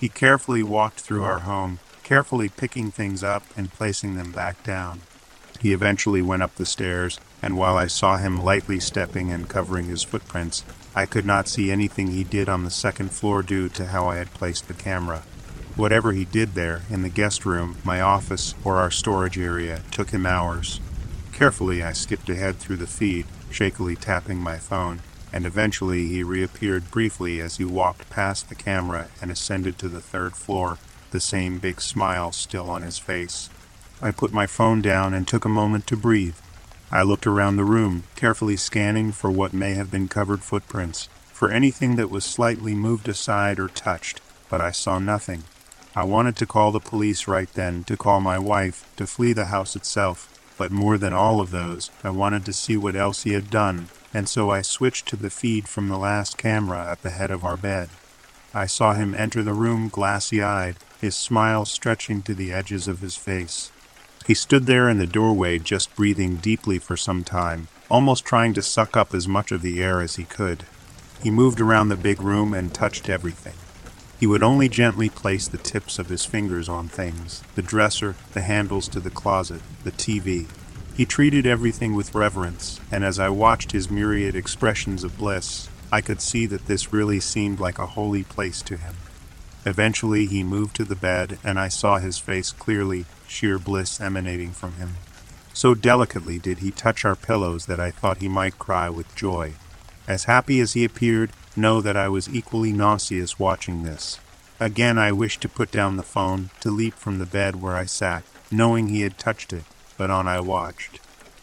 He 0.00 0.08
carefully 0.08 0.62
walked 0.62 1.00
through 1.00 1.24
our 1.24 1.40
home, 1.40 1.80
carefully 2.04 2.48
picking 2.48 2.90
things 2.90 3.24
up 3.24 3.42
and 3.56 3.72
placing 3.72 4.14
them 4.14 4.30
back 4.30 4.62
down. 4.62 5.00
He 5.60 5.72
eventually 5.72 6.22
went 6.22 6.42
up 6.42 6.54
the 6.54 6.66
stairs, 6.66 7.18
and 7.42 7.56
while 7.56 7.76
I 7.76 7.88
saw 7.88 8.16
him 8.16 8.42
lightly 8.42 8.78
stepping 8.78 9.32
and 9.32 9.48
covering 9.48 9.86
his 9.86 10.04
footprints, 10.04 10.64
I 10.94 11.04
could 11.04 11.26
not 11.26 11.48
see 11.48 11.70
anything 11.70 12.08
he 12.08 12.22
did 12.22 12.48
on 12.48 12.62
the 12.62 12.70
second 12.70 13.10
floor 13.10 13.42
due 13.42 13.68
to 13.70 13.86
how 13.86 14.06
I 14.06 14.16
had 14.16 14.32
placed 14.34 14.68
the 14.68 14.74
camera. 14.74 15.22
Whatever 15.74 16.12
he 16.12 16.24
did 16.24 16.54
there, 16.54 16.82
in 16.88 17.02
the 17.02 17.08
guest 17.08 17.44
room, 17.44 17.76
my 17.84 18.00
office, 18.00 18.54
or 18.64 18.76
our 18.76 18.90
storage 18.90 19.38
area, 19.38 19.82
took 19.90 20.10
him 20.10 20.26
hours. 20.26 20.80
Carefully, 21.32 21.82
I 21.82 21.92
skipped 21.92 22.28
ahead 22.28 22.58
through 22.58 22.76
the 22.76 22.86
feed, 22.86 23.26
shakily 23.50 23.96
tapping 23.96 24.38
my 24.38 24.58
phone, 24.58 25.00
and 25.32 25.46
eventually 25.46 26.06
he 26.08 26.22
reappeared 26.22 26.90
briefly 26.90 27.40
as 27.40 27.56
he 27.56 27.64
walked 27.64 28.10
past 28.10 28.48
the 28.48 28.54
camera 28.54 29.08
and 29.20 29.30
ascended 29.30 29.78
to 29.78 29.88
the 29.88 30.00
third 30.00 30.34
floor, 30.34 30.78
the 31.10 31.20
same 31.20 31.58
big 31.58 31.80
smile 31.80 32.32
still 32.32 32.70
on 32.70 32.82
his 32.82 32.98
face. 32.98 33.48
I 34.00 34.10
put 34.10 34.32
my 34.32 34.46
phone 34.46 34.80
down 34.80 35.14
and 35.14 35.26
took 35.26 35.44
a 35.44 35.48
moment 35.48 35.86
to 35.88 35.96
breathe. 35.96 36.36
I 36.90 37.02
looked 37.02 37.26
around 37.26 37.56
the 37.56 37.64
room, 37.64 38.04
carefully 38.16 38.56
scanning 38.56 39.12
for 39.12 39.30
what 39.30 39.52
may 39.52 39.74
have 39.74 39.90
been 39.90 40.08
covered 40.08 40.42
footprints, 40.42 41.08
for 41.32 41.50
anything 41.50 41.96
that 41.96 42.10
was 42.10 42.24
slightly 42.24 42.74
moved 42.74 43.08
aside 43.08 43.58
or 43.58 43.68
touched, 43.68 44.20
but 44.48 44.60
I 44.60 44.70
saw 44.70 44.98
nothing. 44.98 45.44
I 45.94 46.04
wanted 46.04 46.36
to 46.36 46.46
call 46.46 46.72
the 46.72 46.80
police 46.80 47.26
right 47.26 47.52
then, 47.54 47.84
to 47.84 47.96
call 47.96 48.20
my 48.20 48.38
wife, 48.38 48.88
to 48.96 49.06
flee 49.06 49.32
the 49.32 49.46
house 49.46 49.74
itself, 49.74 50.37
but 50.58 50.70
more 50.70 50.98
than 50.98 51.14
all 51.14 51.40
of 51.40 51.50
those, 51.50 51.90
I 52.04 52.10
wanted 52.10 52.44
to 52.44 52.52
see 52.52 52.76
what 52.76 52.96
else 52.96 53.22
he 53.22 53.32
had 53.32 53.48
done, 53.48 53.88
and 54.12 54.28
so 54.28 54.50
I 54.50 54.60
switched 54.60 55.06
to 55.08 55.16
the 55.16 55.30
feed 55.30 55.68
from 55.68 55.88
the 55.88 55.96
last 55.96 56.36
camera 56.36 56.90
at 56.90 57.02
the 57.02 57.10
head 57.10 57.30
of 57.30 57.44
our 57.44 57.56
bed. 57.56 57.88
I 58.52 58.66
saw 58.66 58.92
him 58.92 59.14
enter 59.14 59.42
the 59.42 59.54
room 59.54 59.88
glassy 59.88 60.42
eyed, 60.42 60.76
his 61.00 61.16
smile 61.16 61.64
stretching 61.64 62.22
to 62.22 62.34
the 62.34 62.52
edges 62.52 62.88
of 62.88 63.00
his 63.00 63.14
face. 63.14 63.70
He 64.26 64.34
stood 64.34 64.66
there 64.66 64.88
in 64.88 64.98
the 64.98 65.06
doorway, 65.06 65.58
just 65.58 65.94
breathing 65.94 66.36
deeply 66.36 66.78
for 66.78 66.96
some 66.96 67.24
time, 67.24 67.68
almost 67.88 68.24
trying 68.24 68.52
to 68.54 68.62
suck 68.62 68.96
up 68.96 69.14
as 69.14 69.28
much 69.28 69.52
of 69.52 69.62
the 69.62 69.82
air 69.82 70.00
as 70.00 70.16
he 70.16 70.24
could. 70.24 70.64
He 71.22 71.30
moved 71.30 71.60
around 71.60 71.88
the 71.88 71.96
big 71.96 72.20
room 72.20 72.52
and 72.52 72.74
touched 72.74 73.08
everything. 73.08 73.54
He 74.18 74.26
would 74.26 74.42
only 74.42 74.68
gently 74.68 75.08
place 75.08 75.46
the 75.46 75.58
tips 75.58 75.98
of 75.98 76.08
his 76.08 76.24
fingers 76.24 76.68
on 76.68 76.88
things 76.88 77.42
the 77.54 77.62
dresser, 77.62 78.16
the 78.32 78.42
handles 78.42 78.88
to 78.88 79.00
the 79.00 79.10
closet, 79.10 79.62
the 79.84 79.92
TV. 79.92 80.46
He 80.96 81.06
treated 81.06 81.46
everything 81.46 81.94
with 81.94 82.14
reverence, 82.14 82.80
and 82.90 83.04
as 83.04 83.20
I 83.20 83.28
watched 83.28 83.70
his 83.70 83.90
myriad 83.90 84.34
expressions 84.34 85.04
of 85.04 85.16
bliss, 85.16 85.68
I 85.92 86.00
could 86.00 86.20
see 86.20 86.44
that 86.46 86.66
this 86.66 86.92
really 86.92 87.20
seemed 87.20 87.60
like 87.60 87.78
a 87.78 87.86
holy 87.86 88.24
place 88.24 88.60
to 88.62 88.76
him. 88.76 88.96
Eventually, 89.64 90.26
he 90.26 90.42
moved 90.42 90.74
to 90.76 90.84
the 90.84 90.96
bed, 90.96 91.38
and 91.44 91.58
I 91.58 91.68
saw 91.68 91.98
his 91.98 92.18
face 92.18 92.50
clearly, 92.50 93.04
sheer 93.28 93.58
bliss 93.58 94.00
emanating 94.00 94.50
from 94.50 94.72
him. 94.72 94.96
So 95.54 95.74
delicately 95.74 96.38
did 96.38 96.58
he 96.58 96.70
touch 96.72 97.04
our 97.04 97.16
pillows 97.16 97.66
that 97.66 97.78
I 97.78 97.92
thought 97.92 98.18
he 98.18 98.28
might 98.28 98.58
cry 98.58 98.88
with 98.90 99.14
joy. 99.14 99.54
As 100.08 100.24
happy 100.24 100.58
as 100.60 100.72
he 100.72 100.84
appeared, 100.84 101.30
know 101.58 101.80
that 101.80 101.96
I 101.96 102.08
was 102.08 102.28
equally 102.28 102.72
nauseous 102.72 103.38
watching 103.38 103.82
this. 103.82 104.18
Again, 104.60 104.98
I 104.98 105.12
wished 105.12 105.40
to 105.42 105.48
put 105.48 105.70
down 105.70 105.96
the 105.96 106.02
phone, 106.02 106.50
to 106.60 106.70
leap 106.70 106.94
from 106.94 107.18
the 107.18 107.26
bed 107.26 107.60
where 107.60 107.76
I 107.76 107.84
sat, 107.84 108.24
knowing 108.50 108.88
he 108.88 109.02
had 109.02 109.18
touched 109.18 109.52
it, 109.52 109.64
but 109.96 110.10
on 110.10 110.26
I 110.26 110.40
watched. 110.40 111.00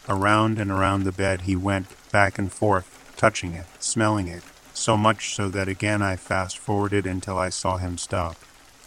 Around 0.08 0.58
and 0.58 0.70
around 0.70 1.04
the 1.04 1.12
bed 1.12 1.42
he 1.42 1.56
went, 1.56 1.86
back 2.10 2.38
and 2.38 2.52
forth, 2.52 3.14
touching 3.16 3.52
it, 3.54 3.66
smelling 3.78 4.28
it, 4.28 4.42
so 4.74 4.96
much 4.96 5.34
so 5.34 5.48
that 5.48 5.68
again 5.68 6.02
I 6.02 6.16
fast 6.16 6.58
forwarded 6.58 7.06
until 7.06 7.38
I 7.38 7.48
saw 7.48 7.76
him 7.76 7.96
stop. 7.98 8.36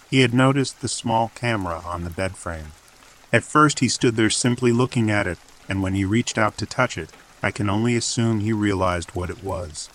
He 0.09 0.21
had 0.21 0.33
noticed 0.33 0.81
the 0.81 0.87
small 0.87 1.31
camera 1.35 1.81
on 1.85 2.03
the 2.03 2.09
bed 2.09 2.35
frame. 2.35 2.71
At 3.31 3.43
first 3.43 3.79
he 3.79 3.89
stood 3.89 4.15
there 4.15 4.29
simply 4.29 4.71
looking 4.71 5.11
at 5.11 5.27
it, 5.27 5.37
and 5.67 5.83
when 5.83 5.93
he 5.93 6.05
reached 6.05 6.37
out 6.37 6.57
to 6.57 6.65
touch 6.65 6.97
it, 6.97 7.11
I 7.43 7.51
can 7.51 7.69
only 7.69 7.95
assume 7.95 8.39
he 8.39 8.53
realized 8.53 9.11
what 9.11 9.29
it 9.29 9.43
was. 9.43 9.89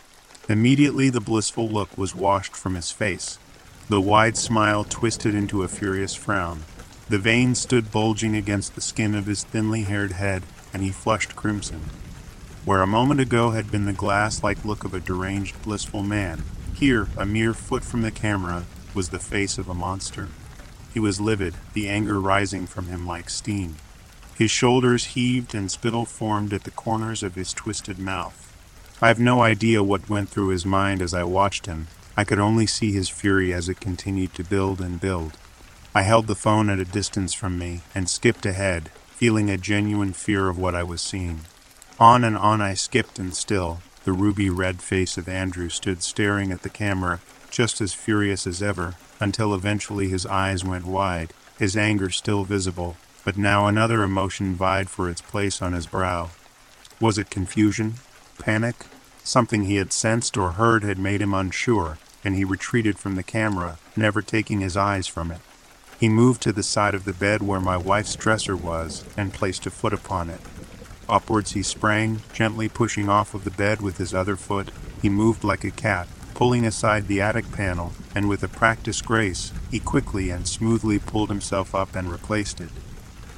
Immediately 0.48 1.08
the 1.08 1.20
blissful 1.20 1.68
look 1.68 1.96
was 1.96 2.14
washed 2.14 2.54
from 2.54 2.74
his 2.74 2.90
face. 2.90 3.38
The 3.88 4.00
wide 4.00 4.36
smile 4.36 4.84
twisted 4.84 5.34
into 5.34 5.62
a 5.62 5.68
furious 5.68 6.14
frown. 6.14 6.64
The 7.08 7.18
veins 7.18 7.60
stood 7.60 7.90
bulging 7.90 8.36
against 8.36 8.74
the 8.74 8.82
skin 8.82 9.14
of 9.14 9.24
his 9.24 9.42
thinly 9.42 9.82
haired 9.82 10.12
head, 10.12 10.42
and 10.72 10.82
he 10.82 10.90
flushed 10.90 11.34
crimson. 11.34 11.82
Where 12.66 12.82
a 12.82 12.86
moment 12.86 13.20
ago 13.20 13.50
had 13.50 13.70
been 13.70 13.86
the 13.86 13.92
glass 13.94 14.42
like 14.42 14.64
look 14.64 14.84
of 14.84 14.92
a 14.92 15.00
deranged, 15.00 15.62
blissful 15.62 16.02
man, 16.02 16.42
here, 16.74 17.08
a 17.16 17.24
mere 17.24 17.54
foot 17.54 17.84
from 17.84 18.02
the 18.02 18.10
camera, 18.10 18.64
was 18.94 19.08
the 19.08 19.18
face 19.18 19.56
of 19.56 19.68
a 19.68 19.74
monster. 19.74 20.28
He 20.92 21.00
was 21.00 21.20
livid, 21.20 21.54
the 21.72 21.88
anger 21.88 22.20
rising 22.20 22.66
from 22.66 22.88
him 22.88 23.06
like 23.06 23.30
steam. 23.30 23.76
His 24.36 24.50
shoulders 24.50 25.06
heaved 25.06 25.54
and 25.54 25.70
spittle 25.70 26.04
formed 26.04 26.52
at 26.52 26.64
the 26.64 26.70
corners 26.70 27.22
of 27.22 27.34
his 27.34 27.52
twisted 27.54 27.98
mouth. 27.98 28.43
I 29.02 29.08
have 29.08 29.18
no 29.18 29.42
idea 29.42 29.82
what 29.82 30.08
went 30.08 30.28
through 30.28 30.48
his 30.48 30.64
mind 30.64 31.02
as 31.02 31.12
I 31.12 31.24
watched 31.24 31.66
him. 31.66 31.88
I 32.16 32.24
could 32.24 32.38
only 32.38 32.66
see 32.66 32.92
his 32.92 33.08
fury 33.08 33.52
as 33.52 33.68
it 33.68 33.80
continued 33.80 34.34
to 34.34 34.44
build 34.44 34.80
and 34.80 35.00
build. 35.00 35.36
I 35.94 36.02
held 36.02 36.26
the 36.26 36.36
phone 36.36 36.70
at 36.70 36.78
a 36.78 36.84
distance 36.84 37.34
from 37.34 37.58
me 37.58 37.80
and 37.94 38.08
skipped 38.08 38.46
ahead, 38.46 38.90
feeling 39.10 39.50
a 39.50 39.56
genuine 39.56 40.12
fear 40.12 40.48
of 40.48 40.58
what 40.58 40.74
I 40.74 40.84
was 40.84 41.02
seeing. 41.02 41.40
On 41.98 42.24
and 42.24 42.36
on 42.36 42.60
I 42.60 42.74
skipped, 42.74 43.18
and 43.18 43.34
still, 43.34 43.80
the 44.04 44.12
ruby 44.12 44.48
red 44.48 44.80
face 44.80 45.16
of 45.16 45.28
Andrew 45.28 45.68
stood 45.68 46.02
staring 46.02 46.52
at 46.52 46.62
the 46.62 46.68
camera, 46.68 47.20
just 47.50 47.80
as 47.80 47.94
furious 47.94 48.46
as 48.46 48.62
ever, 48.62 48.94
until 49.20 49.54
eventually 49.54 50.08
his 50.08 50.26
eyes 50.26 50.64
went 50.64 50.86
wide, 50.86 51.32
his 51.58 51.76
anger 51.76 52.10
still 52.10 52.44
visible, 52.44 52.96
but 53.24 53.36
now 53.36 53.66
another 53.66 54.02
emotion 54.02 54.54
vied 54.54 54.90
for 54.90 55.08
its 55.08 55.20
place 55.20 55.62
on 55.62 55.72
his 55.72 55.86
brow. 55.86 56.30
Was 57.00 57.18
it 57.18 57.30
confusion? 57.30 57.94
Panic? 58.38 58.86
Something 59.22 59.64
he 59.64 59.76
had 59.76 59.92
sensed 59.92 60.36
or 60.36 60.52
heard 60.52 60.84
had 60.84 60.98
made 60.98 61.22
him 61.22 61.34
unsure, 61.34 61.98
and 62.22 62.34
he 62.34 62.44
retreated 62.44 62.98
from 62.98 63.14
the 63.14 63.22
camera, 63.22 63.78
never 63.96 64.22
taking 64.22 64.60
his 64.60 64.76
eyes 64.76 65.06
from 65.06 65.30
it. 65.30 65.40
He 65.98 66.08
moved 66.08 66.42
to 66.42 66.52
the 66.52 66.62
side 66.62 66.94
of 66.94 67.04
the 67.04 67.12
bed 67.12 67.42
where 67.42 67.60
my 67.60 67.76
wife's 67.76 68.16
dresser 68.16 68.56
was 68.56 69.04
and 69.16 69.32
placed 69.32 69.66
a 69.66 69.70
foot 69.70 69.92
upon 69.92 70.28
it. 70.28 70.40
Upwards 71.08 71.52
he 71.52 71.62
sprang, 71.62 72.22
gently 72.32 72.68
pushing 72.68 73.08
off 73.08 73.34
of 73.34 73.44
the 73.44 73.50
bed 73.50 73.80
with 73.80 73.98
his 73.98 74.14
other 74.14 74.36
foot. 74.36 74.70
He 75.00 75.08
moved 75.08 75.44
like 75.44 75.64
a 75.64 75.70
cat, 75.70 76.08
pulling 76.34 76.66
aside 76.66 77.06
the 77.06 77.20
attic 77.20 77.50
panel, 77.52 77.92
and 78.14 78.28
with 78.28 78.42
a 78.42 78.48
practiced 78.48 79.04
grace, 79.04 79.52
he 79.70 79.78
quickly 79.78 80.30
and 80.30 80.48
smoothly 80.48 80.98
pulled 80.98 81.28
himself 81.28 81.74
up 81.74 81.94
and 81.94 82.10
replaced 82.10 82.60
it. 82.60 82.70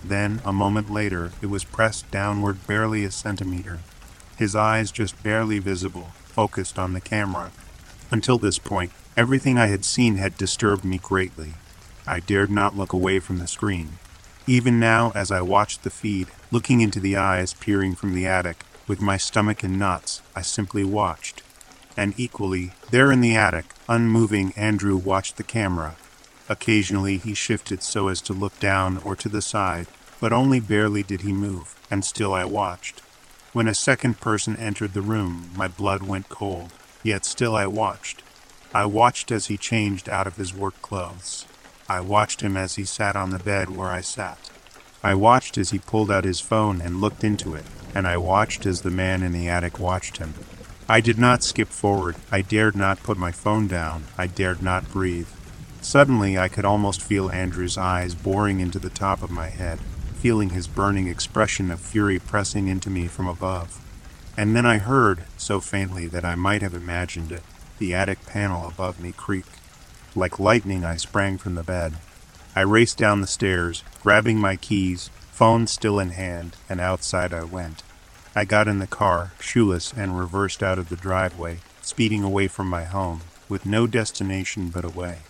Then, 0.03 0.41
a 0.45 0.53
moment 0.53 0.91
later, 0.91 1.33
it 1.43 1.47
was 1.47 1.65
pressed 1.65 2.11
downward 2.11 2.67
barely 2.67 3.05
a 3.05 3.11
centimeter, 3.11 3.81
his 4.37 4.55
eyes 4.55 4.91
just 4.91 5.23
barely 5.23 5.59
visible, 5.59 6.11
focused 6.25 6.79
on 6.79 6.93
the 6.93 7.01
camera. 7.01 7.51
Until 8.11 8.39
this 8.39 8.59
point, 8.59 8.93
everything 9.17 9.59
I 9.59 9.67
had 9.67 9.85
seen 9.85 10.17
had 10.17 10.37
disturbed 10.37 10.85
me 10.85 10.99
greatly. 10.99 11.55
I 12.07 12.21
dared 12.21 12.51
not 12.51 12.77
look 12.77 12.93
away 12.93 13.19
from 13.19 13.39
the 13.39 13.47
screen. 13.49 13.99
Even 14.47 14.79
now, 14.79 15.11
as 15.15 15.33
I 15.33 15.41
watched 15.41 15.83
the 15.83 15.91
feed, 15.91 16.29
looking 16.53 16.81
into 16.81 17.01
the 17.01 17.17
eyes 17.17 17.55
peering 17.55 17.97
from 17.97 18.15
the 18.15 18.27
attic, 18.27 18.63
with 18.87 19.01
my 19.01 19.17
stomach 19.17 19.65
in 19.65 19.79
knots, 19.79 20.23
I 20.37 20.43
simply 20.43 20.85
watched. 20.85 21.43
And 21.97 22.15
equally, 22.17 22.73
there 22.91 23.11
in 23.11 23.23
the 23.23 23.35
attic, 23.35 23.67
unmoving, 23.89 24.53
Andrew 24.55 24.97
watched 24.97 25.37
the 25.37 25.43
camera. 25.43 25.97
Occasionally 26.49 27.17
he 27.17 27.35
shifted 27.35 27.83
so 27.83 28.07
as 28.07 28.21
to 28.23 28.33
look 28.33 28.61
down 28.61 28.99
or 28.99 29.17
to 29.17 29.29
the 29.29 29.43
side, 29.43 29.89
but 30.21 30.33
only 30.33 30.61
barely 30.61 31.03
did 31.03 31.23
he 31.23 31.33
move, 31.33 31.75
and 31.91 32.05
still 32.05 32.33
I 32.33 32.45
watched. 32.45 33.03
When 33.57 33.69
a 33.69 33.75
second 33.75 34.21
person 34.21 34.55
entered 34.57 34.93
the 34.93 35.01
room, 35.01 35.49
my 35.57 35.67
blood 35.67 36.03
went 36.03 36.29
cold, 36.29 36.75
yet 37.03 37.25
still 37.25 37.57
I 37.57 37.67
watched. 37.67 38.23
I 38.75 38.85
watched 38.85 39.31
as 39.31 39.47
he 39.47 39.57
changed 39.57 40.11
out 40.11 40.27
of 40.27 40.37
his 40.37 40.53
work 40.53 40.83
clothes. 40.83 41.47
I 41.89 42.01
watched 42.01 42.43
him 42.43 42.55
as 42.55 42.75
he 42.75 42.85
sat 42.85 43.17
on 43.17 43.31
the 43.31 43.39
bed 43.39 43.75
where 43.75 43.89
I 43.89 44.03
sat. 44.03 44.51
I 45.03 45.15
watched 45.15 45.57
as 45.57 45.71
he 45.71 45.79
pulled 45.79 46.11
out 46.11 46.25
his 46.25 46.39
phone 46.39 46.83
and 46.83 47.01
looked 47.01 47.25
into 47.25 47.55
it, 47.55 47.65
and 47.95 48.07
I 48.07 48.19
watched 48.19 48.67
as 48.67 48.83
the 48.83 48.91
man 48.91 49.23
in 49.23 49.33
the 49.33 49.49
attic 49.49 49.79
watched 49.81 50.19
him. 50.19 50.35
I 50.87 51.01
did 51.01 51.17
not 51.19 51.43
skip 51.43 51.69
forward. 51.69 52.17
I 52.31 52.43
dared 52.43 52.77
not 52.77 53.03
put 53.03 53.17
my 53.17 53.33
phone 53.33 53.69
down. 53.69 54.05
I 54.19 54.27
dared 54.27 54.63
not 54.63 54.93
breathe. 54.93 55.29
Suddenly, 55.81 56.37
I 56.37 56.49
could 56.49 56.67
almost 56.67 57.01
feel 57.01 57.31
Andrew's 57.31 57.79
eyes 57.79 58.15
boring 58.15 58.61
into 58.61 58.79
the 58.79 58.91
top 58.91 59.23
of 59.23 59.31
my 59.31 59.49
head, 59.49 59.79
feeling 60.17 60.51
his 60.51 60.67
burning 60.67 61.07
expression 61.07 61.71
of 61.71 61.81
fury 61.81 62.19
pressing 62.19 62.69
into 62.69 62.91
me 62.91 63.07
from 63.07 63.29
above. 63.29 63.81
And 64.37 64.57
then 64.57 64.67
I 64.67 64.79
heard, 64.79 65.25
so 65.37 65.61
faintly 65.61 66.07
that 66.09 66.25
I 66.25 66.35
might 66.35 66.63
have 66.63 66.75
imagined 66.75 67.33
it, 67.33 67.43
the 67.79 67.95
attic 67.95 68.25
panel 68.27 68.69
above 68.69 69.01
me 69.01 69.13
creak. 69.13 69.47
Like 70.15 70.41
lightning, 70.41 70.85
I 70.85 70.97
sprang 70.97 71.39
from 71.39 71.55
the 71.55 71.63
bed. 71.63 71.95
I 72.55 72.63
raced 72.63 72.99
down 72.99 73.21
the 73.21 73.27
stairs, 73.27 73.85
grabbing 74.03 74.39
my 74.39 74.57
keys, 74.57 75.11
phone 75.31 75.67
still 75.67 75.99
in 75.99 76.11
hand, 76.11 76.57
and 76.69 76.81
outside 76.81 77.35
I 77.35 77.45
went. 77.45 77.83
I 78.35 78.45
got 78.45 78.69
in 78.69 78.79
the 78.79 78.87
car, 78.87 79.33
shoeless, 79.41 79.93
and 79.95 80.19
reversed 80.19 80.63
out 80.63 80.79
of 80.79 80.89
the 80.89 80.97
driveway, 80.97 81.59
speeding 81.83 82.23
away 82.23 82.49
from 82.49 82.69
my 82.69 82.85
home, 82.85 83.21
with 83.49 83.65
no 83.65 83.87
destination 83.87 84.71
but 84.71 84.85
away. 84.85 85.21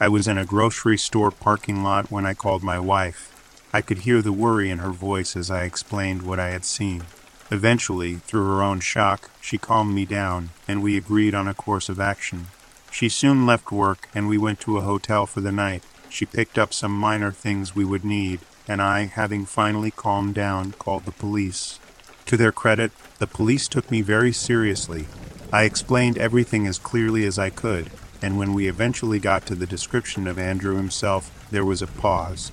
I 0.00 0.08
was 0.08 0.26
in 0.26 0.36
a 0.36 0.44
grocery 0.44 0.98
store 0.98 1.30
parking 1.30 1.82
lot 1.82 2.10
when 2.10 2.26
I 2.26 2.34
called 2.34 2.62
my 2.62 2.78
wife. 2.78 3.31
I 3.74 3.80
could 3.80 3.98
hear 4.00 4.20
the 4.20 4.32
worry 4.32 4.68
in 4.68 4.78
her 4.78 4.90
voice 4.90 5.34
as 5.34 5.50
I 5.50 5.64
explained 5.64 6.22
what 6.22 6.38
I 6.38 6.50
had 6.50 6.64
seen. 6.64 7.04
Eventually, 7.50 8.16
through 8.16 8.44
her 8.44 8.62
own 8.62 8.80
shock, 8.80 9.30
she 9.40 9.56
calmed 9.56 9.94
me 9.94 10.04
down, 10.04 10.50
and 10.68 10.82
we 10.82 10.96
agreed 10.98 11.34
on 11.34 11.48
a 11.48 11.54
course 11.54 11.88
of 11.88 11.98
action. 11.98 12.48
She 12.90 13.08
soon 13.08 13.46
left 13.46 13.72
work, 13.72 14.10
and 14.14 14.28
we 14.28 14.36
went 14.36 14.60
to 14.60 14.76
a 14.76 14.82
hotel 14.82 15.24
for 15.24 15.40
the 15.40 15.52
night. 15.52 15.84
She 16.10 16.26
picked 16.26 16.58
up 16.58 16.74
some 16.74 16.92
minor 16.92 17.32
things 17.32 17.74
we 17.74 17.86
would 17.86 18.04
need, 18.04 18.40
and 18.68 18.82
I, 18.82 19.06
having 19.06 19.46
finally 19.46 19.90
calmed 19.90 20.34
down, 20.34 20.72
called 20.72 21.06
the 21.06 21.10
police. 21.10 21.78
To 22.26 22.36
their 22.36 22.52
credit, 22.52 22.92
the 23.18 23.26
police 23.26 23.68
took 23.68 23.90
me 23.90 24.02
very 24.02 24.32
seriously. 24.32 25.06
I 25.50 25.64
explained 25.64 26.18
everything 26.18 26.66
as 26.66 26.78
clearly 26.78 27.24
as 27.24 27.38
I 27.38 27.48
could, 27.48 27.90
and 28.20 28.38
when 28.38 28.52
we 28.52 28.68
eventually 28.68 29.18
got 29.18 29.46
to 29.46 29.54
the 29.54 29.66
description 29.66 30.26
of 30.26 30.38
Andrew 30.38 30.76
himself, 30.76 31.46
there 31.50 31.64
was 31.64 31.80
a 31.80 31.86
pause. 31.86 32.52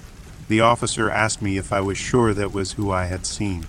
The 0.49 0.61
officer 0.61 1.11
asked 1.11 1.43
me 1.43 1.57
if 1.57 1.71
I 1.71 1.79
was 1.79 1.99
sure 1.99 2.33
that 2.33 2.51
was 2.51 2.71
who 2.71 2.91
I 2.91 3.05
had 3.05 3.27
seen. 3.27 3.67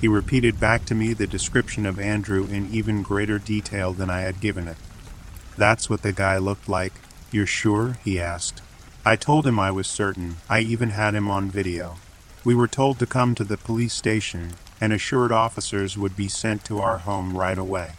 He 0.00 0.08
repeated 0.08 0.58
back 0.58 0.84
to 0.86 0.94
me 0.94 1.12
the 1.12 1.28
description 1.28 1.86
of 1.86 2.00
Andrew 2.00 2.46
in 2.46 2.68
even 2.74 3.02
greater 3.02 3.38
detail 3.38 3.92
than 3.92 4.10
I 4.10 4.22
had 4.22 4.40
given 4.40 4.66
it. 4.66 4.76
That's 5.56 5.88
what 5.88 6.02
the 6.02 6.12
guy 6.12 6.36
looked 6.38 6.68
like. 6.68 6.94
You're 7.30 7.46
sure? 7.46 7.98
he 8.04 8.20
asked. 8.20 8.60
I 9.04 9.14
told 9.14 9.46
him 9.46 9.60
I 9.60 9.70
was 9.70 9.86
certain. 9.86 10.38
I 10.50 10.60
even 10.60 10.90
had 10.90 11.14
him 11.14 11.30
on 11.30 11.48
video. 11.48 11.96
We 12.44 12.56
were 12.56 12.66
told 12.66 12.98
to 12.98 13.06
come 13.06 13.36
to 13.36 13.44
the 13.44 13.56
police 13.56 13.94
station, 13.94 14.54
and 14.80 14.92
assured 14.92 15.30
officers 15.30 15.96
would 15.96 16.16
be 16.16 16.26
sent 16.26 16.64
to 16.64 16.80
our 16.80 16.98
home 16.98 17.36
right 17.36 17.56
away. 17.56 17.92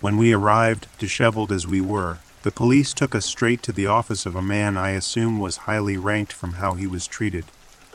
When 0.00 0.16
we 0.16 0.32
arrived, 0.32 0.88
disheveled 0.98 1.52
as 1.52 1.64
we 1.64 1.80
were, 1.80 2.18
the 2.42 2.50
police 2.50 2.92
took 2.92 3.14
us 3.14 3.24
straight 3.24 3.62
to 3.62 3.72
the 3.72 3.86
office 3.86 4.26
of 4.26 4.34
a 4.34 4.42
man 4.42 4.76
I 4.76 4.90
assume 4.90 5.38
was 5.38 5.68
highly 5.68 5.96
ranked 5.96 6.32
from 6.32 6.54
how 6.54 6.74
he 6.74 6.86
was 6.86 7.06
treated. 7.06 7.44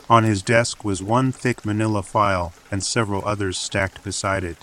On 0.08 0.24
his 0.24 0.42
desk 0.42 0.84
was 0.84 1.02
one 1.02 1.32
thick 1.32 1.64
manila 1.64 2.02
file 2.02 2.54
and 2.70 2.82
several 2.82 3.26
others 3.26 3.58
stacked 3.58 4.02
beside 4.02 4.44
it. 4.44 4.56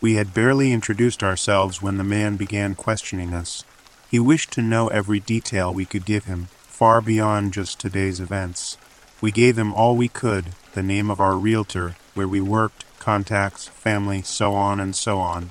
We 0.00 0.14
had 0.14 0.34
barely 0.34 0.72
introduced 0.72 1.22
ourselves 1.22 1.82
when 1.82 1.96
the 1.96 2.04
man 2.04 2.36
began 2.36 2.74
questioning 2.74 3.34
us. 3.34 3.64
He 4.10 4.20
wished 4.20 4.52
to 4.52 4.62
know 4.62 4.88
every 4.88 5.18
detail 5.18 5.74
we 5.74 5.84
could 5.84 6.04
give 6.04 6.26
him, 6.26 6.48
far 6.62 7.00
beyond 7.00 7.52
just 7.52 7.80
today's 7.80 8.20
events. 8.20 8.76
We 9.20 9.32
gave 9.32 9.58
him 9.58 9.74
all 9.74 9.96
we 9.96 10.08
could 10.08 10.54
the 10.74 10.82
name 10.82 11.10
of 11.10 11.20
our 11.20 11.36
realtor, 11.36 11.96
where 12.14 12.28
we 12.28 12.40
worked, 12.40 12.84
contacts, 12.98 13.68
family, 13.68 14.22
so 14.22 14.54
on 14.54 14.80
and 14.80 14.94
so 14.94 15.18
on. 15.18 15.50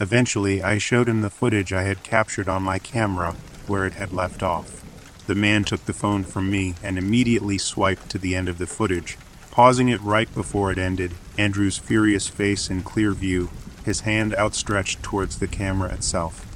Eventually, 0.00 0.62
I 0.62 0.78
showed 0.78 1.08
him 1.08 1.20
the 1.20 1.28
footage 1.28 1.72
I 1.72 1.82
had 1.82 2.02
captured 2.02 2.48
on 2.48 2.62
my 2.62 2.78
camera 2.78 3.36
where 3.66 3.84
it 3.84 3.94
had 3.94 4.12
left 4.12 4.42
off. 4.42 4.82
The 5.26 5.34
man 5.34 5.62
took 5.64 5.84
the 5.84 5.92
phone 5.92 6.24
from 6.24 6.50
me 6.50 6.74
and 6.82 6.96
immediately 6.96 7.58
swiped 7.58 8.08
to 8.10 8.18
the 8.18 8.34
end 8.34 8.48
of 8.48 8.58
the 8.58 8.66
footage, 8.66 9.18
pausing 9.50 9.88
it 9.88 10.00
right 10.00 10.32
before 10.34 10.72
it 10.72 10.78
ended, 10.78 11.12
Andrew's 11.36 11.76
furious 11.76 12.26
face 12.26 12.70
in 12.70 12.82
clear 12.82 13.12
view, 13.12 13.50
his 13.84 14.00
hand 14.00 14.34
outstretched 14.34 15.02
towards 15.02 15.38
the 15.38 15.46
camera 15.46 15.92
itself. 15.92 16.46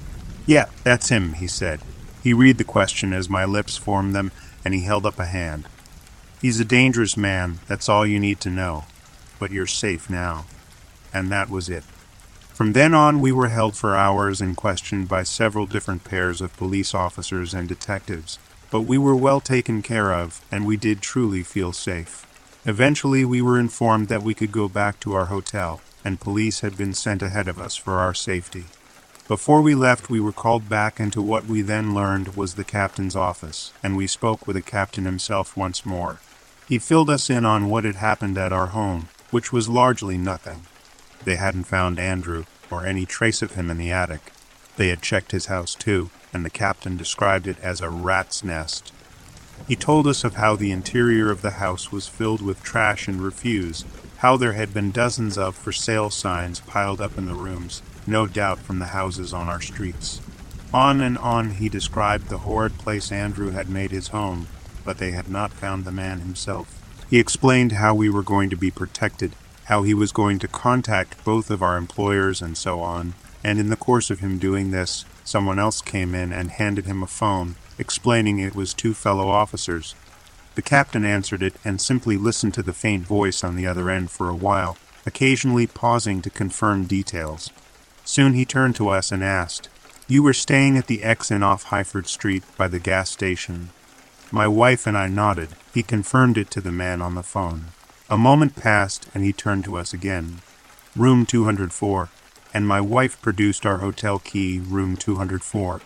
Yeah, 0.46 0.66
that's 0.82 1.10
him, 1.10 1.34
he 1.34 1.46
said. 1.46 1.80
He 2.22 2.32
read 2.32 2.56
the 2.58 2.64
question 2.64 3.12
as 3.12 3.28
my 3.28 3.44
lips 3.44 3.76
formed 3.76 4.14
them, 4.14 4.32
and 4.64 4.72
he 4.72 4.84
held 4.84 5.04
up 5.04 5.18
a 5.18 5.26
hand. 5.26 5.68
He's 6.40 6.60
a 6.60 6.64
dangerous 6.64 7.16
man, 7.16 7.60
that's 7.68 7.88
all 7.88 8.06
you 8.06 8.18
need 8.18 8.40
to 8.40 8.50
know. 8.50 8.84
But 9.38 9.50
you're 9.50 9.66
safe 9.66 10.08
now. 10.08 10.46
And 11.12 11.30
that 11.30 11.50
was 11.50 11.68
it. 11.68 11.84
From 12.54 12.72
then 12.72 12.94
on, 12.94 13.20
we 13.20 13.32
were 13.32 13.48
held 13.48 13.74
for 13.76 13.96
hours 13.96 14.40
and 14.40 14.56
questioned 14.56 15.08
by 15.08 15.24
several 15.24 15.66
different 15.66 16.04
pairs 16.04 16.40
of 16.40 16.56
police 16.56 16.94
officers 16.94 17.52
and 17.52 17.68
detectives, 17.68 18.38
but 18.70 18.82
we 18.82 18.96
were 18.96 19.16
well 19.16 19.40
taken 19.40 19.82
care 19.82 20.14
of, 20.14 20.40
and 20.52 20.64
we 20.64 20.76
did 20.76 21.00
truly 21.00 21.42
feel 21.42 21.72
safe. 21.72 22.24
Eventually, 22.64 23.24
we 23.24 23.42
were 23.42 23.58
informed 23.58 24.06
that 24.06 24.22
we 24.22 24.34
could 24.34 24.52
go 24.52 24.68
back 24.68 25.00
to 25.00 25.14
our 25.14 25.24
hotel, 25.24 25.80
and 26.04 26.20
police 26.20 26.60
had 26.60 26.76
been 26.76 26.94
sent 26.94 27.22
ahead 27.22 27.48
of 27.48 27.58
us 27.58 27.74
for 27.74 27.94
our 27.94 28.14
safety. 28.14 28.66
Before 29.26 29.60
we 29.60 29.74
left, 29.74 30.08
we 30.08 30.20
were 30.20 30.30
called 30.30 30.68
back 30.68 31.00
into 31.00 31.20
what 31.20 31.46
we 31.46 31.60
then 31.60 31.92
learned 31.92 32.36
was 32.36 32.54
the 32.54 32.62
captain's 32.62 33.16
office, 33.16 33.72
and 33.82 33.96
we 33.96 34.06
spoke 34.06 34.46
with 34.46 34.54
the 34.54 34.62
captain 34.62 35.06
himself 35.06 35.56
once 35.56 35.84
more. 35.84 36.20
He 36.68 36.78
filled 36.78 37.10
us 37.10 37.28
in 37.28 37.44
on 37.44 37.68
what 37.68 37.82
had 37.82 37.96
happened 37.96 38.38
at 38.38 38.52
our 38.52 38.68
home, 38.68 39.08
which 39.32 39.52
was 39.52 39.68
largely 39.68 40.16
nothing. 40.16 40.66
They 41.24 41.36
hadn't 41.36 41.64
found 41.64 41.98
Andrew, 41.98 42.44
or 42.70 42.86
any 42.86 43.06
trace 43.06 43.42
of 43.42 43.52
him 43.52 43.70
in 43.70 43.78
the 43.78 43.90
attic. 43.90 44.32
They 44.76 44.88
had 44.88 45.02
checked 45.02 45.32
his 45.32 45.46
house 45.46 45.74
too, 45.74 46.10
and 46.32 46.44
the 46.44 46.50
captain 46.50 46.96
described 46.96 47.46
it 47.46 47.58
as 47.60 47.80
a 47.80 47.88
rat's 47.88 48.42
nest. 48.44 48.92
He 49.68 49.76
told 49.76 50.06
us 50.06 50.24
of 50.24 50.34
how 50.34 50.56
the 50.56 50.72
interior 50.72 51.30
of 51.30 51.40
the 51.40 51.52
house 51.52 51.92
was 51.92 52.08
filled 52.08 52.42
with 52.42 52.62
trash 52.62 53.08
and 53.08 53.22
refuse, 53.22 53.84
how 54.18 54.36
there 54.36 54.52
had 54.52 54.74
been 54.74 54.90
dozens 54.90 55.38
of 55.38 55.54
for 55.54 55.72
sale 55.72 56.10
signs 56.10 56.60
piled 56.60 57.00
up 57.00 57.16
in 57.16 57.26
the 57.26 57.34
rooms, 57.34 57.82
no 58.06 58.26
doubt 58.26 58.58
from 58.58 58.78
the 58.78 58.86
houses 58.86 59.32
on 59.32 59.48
our 59.48 59.60
streets. 59.60 60.20
On 60.72 61.00
and 61.00 61.16
on 61.18 61.50
he 61.50 61.68
described 61.68 62.28
the 62.28 62.38
horrid 62.38 62.78
place 62.78 63.12
Andrew 63.12 63.50
had 63.50 63.70
made 63.70 63.92
his 63.92 64.08
home, 64.08 64.48
but 64.84 64.98
they 64.98 65.12
had 65.12 65.28
not 65.28 65.52
found 65.52 65.84
the 65.84 65.92
man 65.92 66.20
himself. 66.20 66.82
He 67.08 67.18
explained 67.20 67.72
how 67.72 67.94
we 67.94 68.10
were 68.10 68.22
going 68.22 68.50
to 68.50 68.56
be 68.56 68.70
protected, 68.70 69.36
how 69.64 69.82
he 69.82 69.94
was 69.94 70.12
going 70.12 70.38
to 70.38 70.48
contact 70.48 71.22
both 71.24 71.50
of 71.50 71.62
our 71.62 71.76
employers 71.76 72.42
and 72.42 72.56
so 72.56 72.80
on, 72.80 73.14
and 73.42 73.58
in 73.58 73.68
the 73.68 73.76
course 73.76 74.10
of 74.10 74.20
him 74.20 74.38
doing 74.38 74.70
this, 74.70 75.04
someone 75.24 75.58
else 75.58 75.80
came 75.80 76.14
in 76.14 76.32
and 76.32 76.50
handed 76.50 76.86
him 76.86 77.02
a 77.02 77.06
phone, 77.06 77.56
explaining 77.78 78.38
it 78.38 78.54
was 78.54 78.74
two 78.74 78.94
fellow 78.94 79.28
officers. 79.28 79.94
The 80.54 80.62
captain 80.62 81.04
answered 81.04 81.42
it 81.42 81.54
and 81.64 81.80
simply 81.80 82.16
listened 82.16 82.54
to 82.54 82.62
the 82.62 82.72
faint 82.72 83.06
voice 83.06 83.42
on 83.42 83.56
the 83.56 83.66
other 83.66 83.90
end 83.90 84.10
for 84.10 84.28
a 84.28 84.36
while, 84.36 84.76
occasionally 85.06 85.66
pausing 85.66 86.22
to 86.22 86.30
confirm 86.30 86.84
details. 86.84 87.50
Soon 88.04 88.34
he 88.34 88.44
turned 88.44 88.76
to 88.76 88.88
us 88.88 89.10
and 89.10 89.24
asked, 89.24 89.68
You 90.06 90.22
were 90.22 90.32
staying 90.32 90.76
at 90.76 90.86
the 90.86 91.02
X 91.02 91.30
Inn 91.30 91.42
off 91.42 91.66
Highford 91.66 92.06
Street 92.06 92.44
by 92.56 92.68
the 92.68 92.78
gas 92.78 93.10
station. 93.10 93.70
My 94.30 94.46
wife 94.46 94.86
and 94.86 94.96
I 94.96 95.08
nodded. 95.08 95.50
He 95.72 95.82
confirmed 95.82 96.38
it 96.38 96.50
to 96.52 96.60
the 96.60 96.72
man 96.72 97.02
on 97.02 97.14
the 97.14 97.22
phone. 97.22 97.66
A 98.10 98.18
moment 98.18 98.54
passed, 98.54 99.08
and 99.14 99.24
he 99.24 99.32
turned 99.32 99.64
to 99.64 99.78
us 99.78 99.94
again. 99.94 100.42
Room 100.94 101.24
204, 101.24 102.10
and 102.52 102.68
my 102.68 102.78
wife 102.78 103.20
produced 103.22 103.64
our 103.64 103.78
hotel 103.78 104.18
key, 104.18 104.60
room 104.60 104.94
204. 104.94 105.80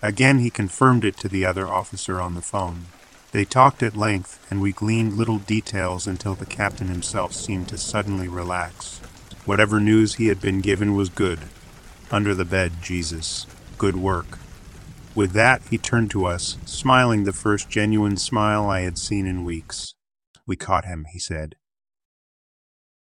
Again 0.00 0.38
he 0.38 0.48
confirmed 0.48 1.04
it 1.04 1.16
to 1.16 1.28
the 1.28 1.44
other 1.44 1.66
officer 1.66 2.20
on 2.20 2.34
the 2.34 2.40
phone. 2.40 2.86
They 3.32 3.44
talked 3.44 3.82
at 3.82 3.96
length, 3.96 4.46
and 4.48 4.62
we 4.62 4.70
gleaned 4.70 5.14
little 5.14 5.38
details 5.38 6.06
until 6.06 6.36
the 6.36 6.46
captain 6.46 6.86
himself 6.86 7.32
seemed 7.32 7.66
to 7.68 7.78
suddenly 7.78 8.28
relax. 8.28 9.00
Whatever 9.44 9.80
news 9.80 10.14
he 10.14 10.28
had 10.28 10.40
been 10.40 10.60
given 10.60 10.94
was 10.94 11.08
good. 11.08 11.40
Under 12.12 12.32
the 12.32 12.44
bed, 12.44 12.74
Jesus. 12.80 13.44
Good 13.76 13.96
work. 13.96 14.38
With 15.16 15.32
that, 15.32 15.62
he 15.68 15.78
turned 15.78 16.12
to 16.12 16.26
us, 16.26 16.58
smiling 16.64 17.24
the 17.24 17.32
first 17.32 17.68
genuine 17.68 18.16
smile 18.16 18.70
I 18.70 18.82
had 18.82 18.98
seen 18.98 19.26
in 19.26 19.44
weeks. 19.44 19.95
We 20.46 20.56
caught 20.56 20.84
him, 20.84 21.06
he 21.10 21.18
said. 21.18 21.56